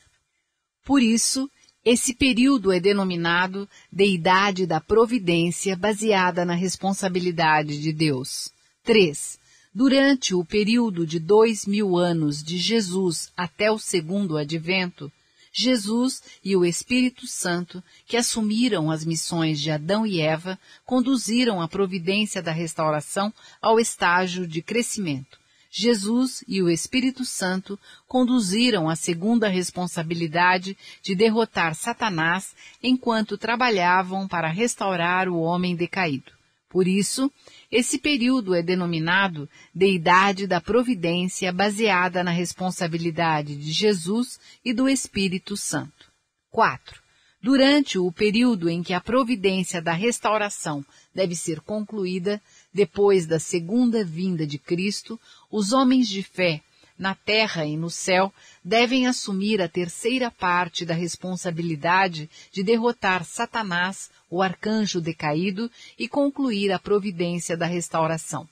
Por 0.86 1.02
isso, 1.02 1.50
esse 1.84 2.14
período 2.14 2.72
é 2.72 2.80
denominado 2.80 3.68
de 3.92 4.06
Idade 4.06 4.68
da 4.68 4.80
Providência, 4.80 5.76
baseada 5.76 6.46
na 6.46 6.54
responsabilidade 6.54 7.82
de 7.82 7.92
Deus. 7.92 8.52
3. 8.84 9.40
Durante 9.74 10.36
o 10.36 10.44
período 10.44 11.08
de 11.08 11.20
dois 11.20 11.66
mil 11.66 11.98
anos 11.98 12.44
de 12.44 12.58
Jesus 12.58 13.32
até 13.36 13.72
o 13.72 13.80
segundo 13.80 14.38
advento, 14.38 15.12
Jesus 15.52 16.22
e 16.44 16.56
o 16.56 16.64
Espírito 16.64 17.26
Santo, 17.28 17.84
que 18.06 18.18
assumiram 18.18 18.92
as 18.92 19.04
missões 19.04 19.60
de 19.60 19.72
Adão 19.72 20.06
e 20.06 20.22
Eva, 20.22 20.60
conduziram 20.86 21.62
a 21.62 21.68
providência 21.68 22.42
da 22.42 22.52
restauração 22.52 23.34
ao 23.62 23.80
estágio 23.80 24.48
de 24.48 24.62
crescimento. 24.62 25.40
Jesus 25.72 26.44
e 26.48 26.62
o 26.62 26.70
Espírito 26.70 27.24
Santo 27.24 27.80
conduziram 28.08 28.90
a 28.90 28.96
segunda 28.96 29.48
responsabilidade 29.48 30.76
de 31.02 31.14
derrotar 31.14 31.76
Satanás 31.76 32.56
enquanto 32.82 33.38
trabalhavam 33.38 34.28
para 34.28 34.48
restaurar 34.48 35.30
o 35.30 35.40
homem 35.40 35.76
decaído. 35.76 36.32
Por 36.70 36.88
isso, 36.88 37.32
esse 37.72 38.00
período 38.00 38.56
é 38.56 38.64
denominado 38.64 39.48
de 39.74 39.92
Idade 39.92 40.48
da 40.48 40.60
Providência 40.60 41.52
baseada 41.52 42.24
na 42.24 42.32
responsabilidade 42.32 43.56
de 43.56 43.72
Jesus 43.72 44.40
e 44.66 44.74
do 44.74 44.90
Espírito 44.90 45.56
Santo. 45.56 46.12
4. 46.50 47.00
Durante 47.42 48.00
o 48.00 48.12
período 48.12 48.70
em 48.70 48.82
que 48.82 48.94
a 48.94 49.00
providência 49.00 49.82
da 49.82 49.94
restauração 49.94 50.84
deve 51.14 51.36
ser 51.36 51.62
concluída, 51.62 52.42
depois 52.74 53.28
da 53.28 53.40
segunda 53.40 54.04
vinda 54.04 54.48
de 54.48 54.58
Cristo, 54.58 55.20
os 55.50 55.72
homens 55.72 56.10
de 56.10 56.24
fé 56.24 56.62
na 57.00 57.16
terra 57.16 57.66
e 57.66 57.78
no 57.78 57.90
céu, 57.90 58.32
devem 58.62 59.08
assumir 59.08 59.62
a 59.62 59.70
terceira 59.70 60.30
parte 60.30 60.86
da 60.86 60.94
responsabilidade 60.94 62.30
de 62.52 62.62
derrotar 62.62 63.24
Satanás, 63.24 64.12
o 64.30 64.42
arcanjo 64.42 65.02
decaído, 65.02 65.70
e 65.98 66.08
concluir 66.08 66.72
a 66.72 66.80
providência 66.80 67.58
da 67.58 67.66
restauração. 67.66 68.48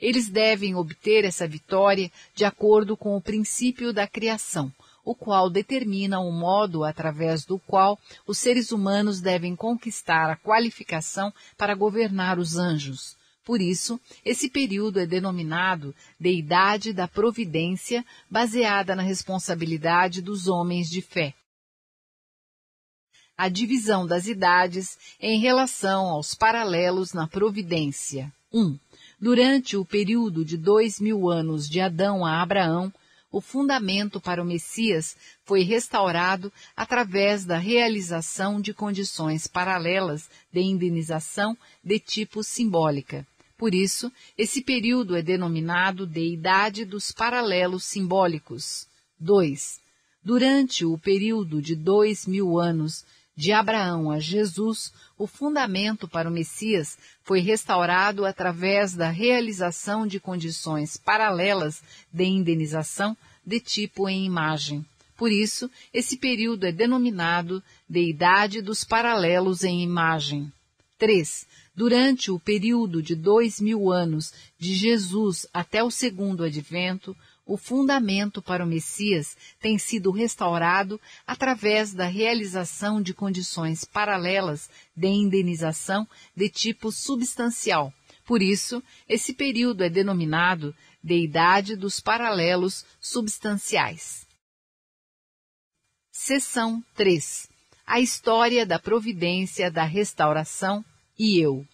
Eles 0.00 0.28
devem 0.28 0.74
obter 0.74 1.24
essa 1.24 1.46
vitória 1.46 2.10
de 2.34 2.44
acordo 2.44 2.96
com 2.96 3.16
o 3.16 3.20
princípio 3.20 3.92
da 3.92 4.06
criação, 4.06 4.72
o 5.04 5.14
qual 5.14 5.48
determina 5.48 6.20
o 6.20 6.32
modo 6.32 6.84
através 6.84 7.44
do 7.44 7.58
qual 7.58 7.98
os 8.26 8.38
seres 8.38 8.72
humanos 8.72 9.20
devem 9.20 9.54
conquistar 9.54 10.30
a 10.30 10.36
qualificação 10.36 11.32
para 11.56 11.74
governar 11.74 12.38
os 12.38 12.56
anjos, 12.56 13.16
por 13.44 13.60
isso, 13.60 14.00
esse 14.24 14.48
período 14.48 15.00
é 15.00 15.06
denominado 15.06 15.94
de 16.18 16.30
Idade 16.30 16.92
da 16.92 17.08
Providência, 17.08 18.04
baseada 18.30 18.94
na 18.94 19.02
responsabilidade 19.02 20.22
dos 20.22 20.46
homens 20.46 20.88
de 20.88 21.02
fé. 21.02 21.34
A 23.36 23.48
divisão 23.48 24.06
das 24.06 24.26
idades 24.26 24.98
em 25.20 25.40
relação 25.40 26.06
aos 26.06 26.34
paralelos 26.34 27.12
na 27.12 27.26
providência. 27.26 28.32
1. 28.52 28.60
Um, 28.60 28.78
durante 29.20 29.76
o 29.76 29.84
período 29.84 30.44
de 30.44 30.56
dois 30.56 31.00
mil 31.00 31.30
anos 31.30 31.68
de 31.68 31.80
Adão 31.80 32.24
a 32.24 32.42
Abraão, 32.42 32.92
o 33.32 33.40
fundamento 33.40 34.20
para 34.20 34.42
o 34.42 34.44
Messias 34.44 35.16
foi 35.42 35.62
restaurado 35.62 36.52
através 36.76 37.46
da 37.46 37.56
realização 37.56 38.60
de 38.60 38.74
condições 38.74 39.46
paralelas 39.46 40.28
de 40.52 40.60
indenização 40.60 41.56
de 41.82 41.98
tipo 41.98 42.44
simbólica. 42.44 43.26
Por 43.56 43.74
isso, 43.74 44.12
esse 44.36 44.60
período 44.60 45.16
é 45.16 45.22
denominado 45.22 46.06
de 46.06 46.32
Idade 46.34 46.84
dos 46.84 47.10
Paralelos 47.10 47.84
Simbólicos. 47.84 48.86
2. 49.18 49.80
Durante 50.22 50.84
o 50.84 50.98
período 50.98 51.62
de 51.62 51.74
dois 51.74 52.26
mil 52.26 52.58
anos, 52.58 53.04
de 53.34 53.52
Abraão 53.52 54.10
a 54.10 54.20
Jesus, 54.20 54.92
o 55.18 55.26
fundamento 55.26 56.06
para 56.06 56.28
o 56.28 56.32
Messias 56.32 56.98
foi 57.22 57.40
restaurado 57.40 58.26
através 58.26 58.94
da 58.94 59.08
realização 59.08 60.06
de 60.06 60.20
condições 60.20 60.96
paralelas 60.96 61.82
de 62.12 62.24
indenização 62.24 63.16
de 63.44 63.58
tipo 63.58 64.08
em 64.08 64.24
imagem. 64.24 64.84
Por 65.16 65.30
isso, 65.30 65.70
esse 65.94 66.16
período 66.16 66.64
é 66.64 66.72
denominado 66.72 67.62
de 67.88 68.00
Idade 68.10 68.60
dos 68.60 68.84
Paralelos 68.84 69.62
em 69.62 69.82
Imagem. 69.82 70.52
3. 70.98 71.46
Durante 71.74 72.30
o 72.30 72.38
período 72.38 73.02
de 73.02 73.14
dois 73.14 73.60
mil 73.60 73.90
anos 73.90 74.32
de 74.58 74.74
Jesus 74.74 75.46
até 75.52 75.82
o 75.82 75.90
segundo 75.90 76.44
advento, 76.44 77.16
o 77.52 77.56
fundamento 77.58 78.40
para 78.40 78.64
o 78.64 78.66
Messias 78.66 79.36
tem 79.60 79.76
sido 79.76 80.10
restaurado 80.10 80.98
através 81.26 81.92
da 81.92 82.06
realização 82.06 83.02
de 83.02 83.12
condições 83.12 83.84
paralelas 83.84 84.70
de 84.96 85.08
indenização 85.08 86.08
de 86.34 86.48
tipo 86.48 86.90
substancial. 86.90 87.92
Por 88.24 88.40
isso, 88.40 88.82
esse 89.06 89.34
período 89.34 89.84
é 89.84 89.90
denominado 89.90 90.74
de 91.04 91.14
Idade 91.14 91.76
dos 91.76 92.00
Paralelos 92.00 92.86
Substanciais. 92.98 94.26
Seção 96.10 96.82
3. 96.94 97.50
A 97.86 98.00
história 98.00 98.64
da 98.64 98.78
providência 98.78 99.70
da 99.70 99.84
restauração 99.84 100.82
e 101.18 101.38
eu. 101.38 101.66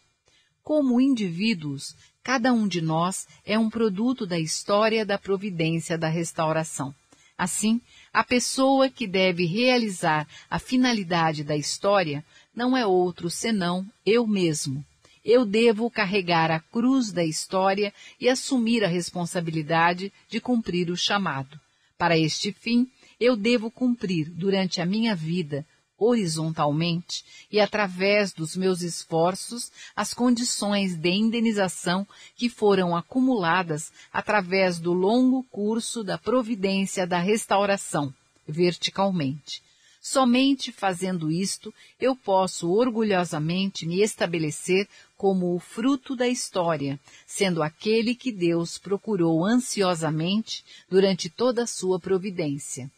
Como 0.60 1.00
indivíduos, 1.00 1.94
cada 2.28 2.52
um 2.52 2.68
de 2.68 2.82
nós 2.82 3.26
é 3.42 3.58
um 3.58 3.70
produto 3.70 4.26
da 4.26 4.38
história 4.38 5.02
da 5.02 5.16
providência 5.16 5.96
da 5.96 6.08
restauração. 6.08 6.94
Assim, 7.38 7.80
a 8.12 8.22
pessoa 8.22 8.90
que 8.90 9.06
deve 9.06 9.46
realizar 9.46 10.28
a 10.50 10.58
finalidade 10.58 11.42
da 11.42 11.56
história 11.56 12.22
não 12.54 12.76
é 12.76 12.84
outro 12.84 13.30
senão 13.30 13.86
eu 14.04 14.26
mesmo. 14.26 14.84
Eu 15.24 15.46
devo 15.46 15.90
carregar 15.90 16.50
a 16.50 16.60
cruz 16.60 17.12
da 17.12 17.24
história 17.24 17.94
e 18.20 18.28
assumir 18.28 18.84
a 18.84 18.88
responsabilidade 18.88 20.12
de 20.28 20.38
cumprir 20.38 20.90
o 20.90 20.98
chamado. 20.98 21.58
Para 21.96 22.18
este 22.18 22.52
fim, 22.52 22.90
eu 23.18 23.36
devo 23.36 23.70
cumprir 23.70 24.28
durante 24.28 24.82
a 24.82 24.84
minha 24.84 25.16
vida 25.16 25.64
horizontalmente 25.98 27.24
e 27.50 27.60
através 27.60 28.32
dos 28.32 28.56
meus 28.56 28.82
esforços 28.82 29.72
as 29.96 30.14
condições 30.14 30.94
de 30.96 31.10
indenização 31.10 32.06
que 32.36 32.48
foram 32.48 32.96
acumuladas 32.96 33.90
através 34.12 34.78
do 34.78 34.92
longo 34.92 35.42
curso 35.50 36.04
da 36.04 36.16
providência 36.16 37.06
da 37.06 37.18
restauração, 37.18 38.14
verticalmente. 38.46 39.62
Somente 40.00 40.70
fazendo 40.70 41.30
isto 41.30 41.74
eu 42.00 42.14
posso 42.14 42.70
orgulhosamente 42.70 43.84
me 43.84 44.00
estabelecer 44.00 44.88
como 45.16 45.54
o 45.54 45.58
fruto 45.58 46.14
da 46.14 46.28
história, 46.28 46.98
sendo 47.26 47.62
aquele 47.62 48.14
que 48.14 48.30
Deus 48.30 48.78
procurou 48.78 49.44
ansiosamente 49.44 50.64
durante 50.88 51.28
toda 51.28 51.64
a 51.64 51.66
sua 51.66 51.98
providência. 51.98 52.88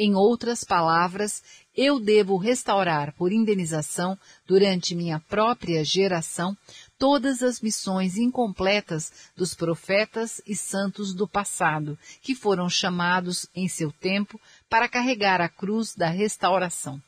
Em 0.00 0.14
outras 0.14 0.62
palavras, 0.62 1.42
eu 1.76 1.98
devo 1.98 2.36
restaurar 2.36 3.12
por 3.14 3.32
indenização, 3.32 4.16
durante 4.46 4.94
minha 4.94 5.18
própria 5.18 5.84
geração, 5.84 6.56
todas 6.96 7.42
as 7.42 7.60
missões 7.60 8.16
incompletas 8.16 9.10
dos 9.36 9.54
profetas 9.54 10.40
e 10.46 10.54
santos 10.54 11.12
do 11.12 11.26
passado, 11.26 11.98
que 12.22 12.32
foram 12.32 12.68
chamados 12.68 13.48
em 13.52 13.66
seu 13.66 13.90
tempo 13.90 14.40
para 14.70 14.88
carregar 14.88 15.40
a 15.40 15.48
cruz 15.48 15.96
da 15.96 16.08
restauração. 16.08 17.02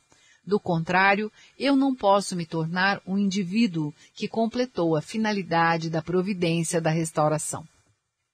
Do 0.45 0.59
contrário, 0.59 1.31
eu 1.57 1.77
não 1.77 1.95
posso 1.95 2.35
me 2.35 2.45
tornar 2.45 3.01
um 3.07 3.17
indivíduo 3.17 3.95
que 4.17 4.27
completou 4.27 4.97
a 4.97 5.01
finalidade 5.01 5.89
da 5.89 6.03
providência 6.03 6.81
da 6.81 6.91
restauração. 6.91 7.65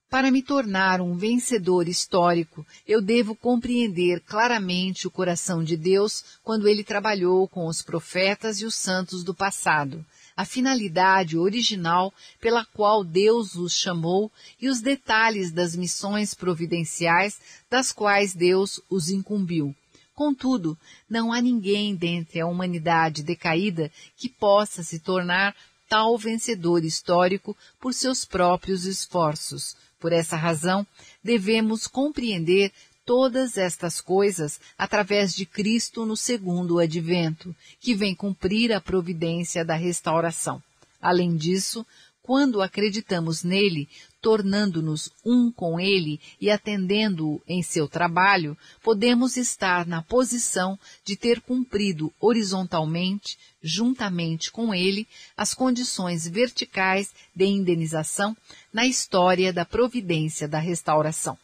Para 0.09 0.31
me 0.31 0.41
tornar 0.41 1.01
um 1.01 1.17
vencedor 1.17 1.89
histórico, 1.89 2.65
eu 2.87 3.03
devo 3.03 3.35
compreender 3.35 4.21
claramente 4.21 5.07
o 5.07 5.11
coração 5.11 5.65
de 5.65 5.77
Deus 5.77 6.23
quando 6.45 6.69
ele 6.69 6.85
trabalhou 6.85 7.49
com 7.49 7.67
os 7.67 7.83
profetas 7.83 8.61
e 8.61 8.65
os 8.65 8.77
santos 8.77 9.25
do 9.25 9.35
passado, 9.35 10.07
a 10.37 10.45
finalidade 10.45 11.37
original 11.37 12.15
pela 12.41 12.65
qual 12.65 13.03
Deus 13.03 13.57
os 13.57 13.73
chamou 13.73 14.31
e 14.61 14.69
os 14.69 14.81
detalhes 14.81 15.51
das 15.51 15.75
missões 15.75 16.35
providenciais 16.35 17.41
das 17.69 17.91
quais 17.91 18.33
Deus 18.33 18.81
os 18.89 19.11
incumbiu. 19.11 19.75
Contudo, 20.15 20.79
não 21.11 21.33
há 21.33 21.43
ninguém 21.43 21.97
dentre 21.97 22.41
a 22.41 22.47
humanidade 22.47 23.25
decaída 23.25 23.91
que 24.17 24.29
possa 24.29 24.85
se 24.85 25.01
tornar 25.01 25.55
tal 25.89 26.17
vencedor 26.17 26.85
histórico 26.85 27.57
por 27.81 27.93
seus 27.93 28.25
próprios 28.25 28.85
esforços. 28.85 29.77
Por 29.99 30.13
essa 30.13 30.37
razão, 30.37 30.87
devemos 31.23 31.87
compreender 31.87 32.73
todas 33.05 33.57
estas 33.57 34.01
coisas 34.01 34.61
através 34.77 35.35
de 35.35 35.47
Cristo 35.47 36.05
no 36.05 36.17
segundo 36.17 36.79
advento, 36.79 37.55
que 37.81 37.95
vem 37.95 38.15
cumprir 38.15 38.73
a 38.73 38.81
providência 38.81 39.65
da 39.65 39.77
restauração. 39.77 40.63
Além 41.01 41.37
disso, 41.37 41.87
quando 42.21 42.61
acreditamos 42.61 43.45
nele, 43.45 43.89
tornando-nos 44.27 45.09
um 45.25 45.53
com 45.53 45.79
ele 45.79 46.21
e 46.41 46.51
atendendo-o 46.51 47.41
em 47.47 47.63
seu 47.63 47.87
trabalho, 47.87 48.59
podemos 48.83 49.37
estar 49.37 49.87
na 49.87 50.03
posição 50.03 50.77
de 51.05 51.17
ter 51.17 51.41
cumprido 51.41 52.13
horizontalmente, 52.19 53.39
juntamente 53.63 54.51
com 54.51 54.75
ele, 54.75 55.07
as 55.37 55.55
condições 55.55 56.27
verticais 56.27 57.15
de 57.37 57.45
indenização 57.45 58.37
na 58.73 58.85
história 58.85 59.53
da 59.53 59.65
providência 59.65 60.49
da 60.49 60.59
restauração. 60.59 61.39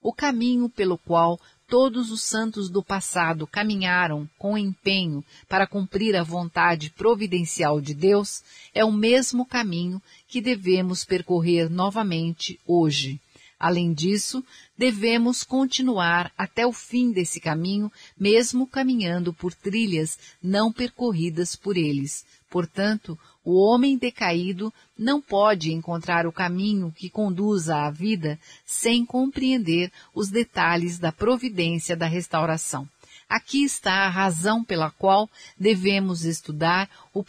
O 0.00 0.12
caminho 0.12 0.68
pelo 0.68 0.96
qual 0.96 1.36
todos 1.70 2.10
os 2.10 2.20
santos 2.20 2.68
do 2.68 2.82
passado 2.82 3.46
caminharam 3.46 4.28
com 4.36 4.58
empenho 4.58 5.24
para 5.48 5.68
cumprir 5.68 6.16
a 6.16 6.24
vontade 6.24 6.90
providencial 6.90 7.80
de 7.80 7.94
Deus, 7.94 8.42
é 8.74 8.84
o 8.84 8.90
mesmo 8.90 9.46
caminho 9.46 10.02
que 10.26 10.40
devemos 10.40 11.04
percorrer 11.04 11.70
novamente 11.70 12.58
hoje. 12.66 13.20
Além 13.56 13.92
disso, 13.92 14.44
devemos 14.76 15.44
continuar 15.44 16.32
até 16.36 16.66
o 16.66 16.72
fim 16.72 17.12
desse 17.12 17.38
caminho, 17.38 17.92
mesmo 18.18 18.66
caminhando 18.66 19.32
por 19.32 19.54
trilhas 19.54 20.18
não 20.42 20.72
percorridas 20.72 21.54
por 21.54 21.76
eles. 21.76 22.24
Portanto, 22.50 23.16
o 23.44 23.58
homem 23.58 23.96
decaído 23.96 24.72
não 24.98 25.20
pode 25.20 25.72
encontrar 25.72 26.26
o 26.26 26.32
caminho 26.32 26.92
que 26.94 27.08
conduza 27.08 27.76
à 27.76 27.90
vida 27.90 28.38
sem 28.64 29.04
compreender 29.04 29.90
os 30.14 30.28
detalhes 30.28 30.98
da 30.98 31.10
providência 31.10 31.96
da 31.96 32.06
restauração. 32.06 32.88
Aqui 33.28 33.62
está 33.62 34.06
a 34.06 34.08
razão 34.08 34.64
pela 34.64 34.90
qual 34.90 35.30
devemos 35.56 36.24
estudar 36.24 36.90
o 37.14 37.22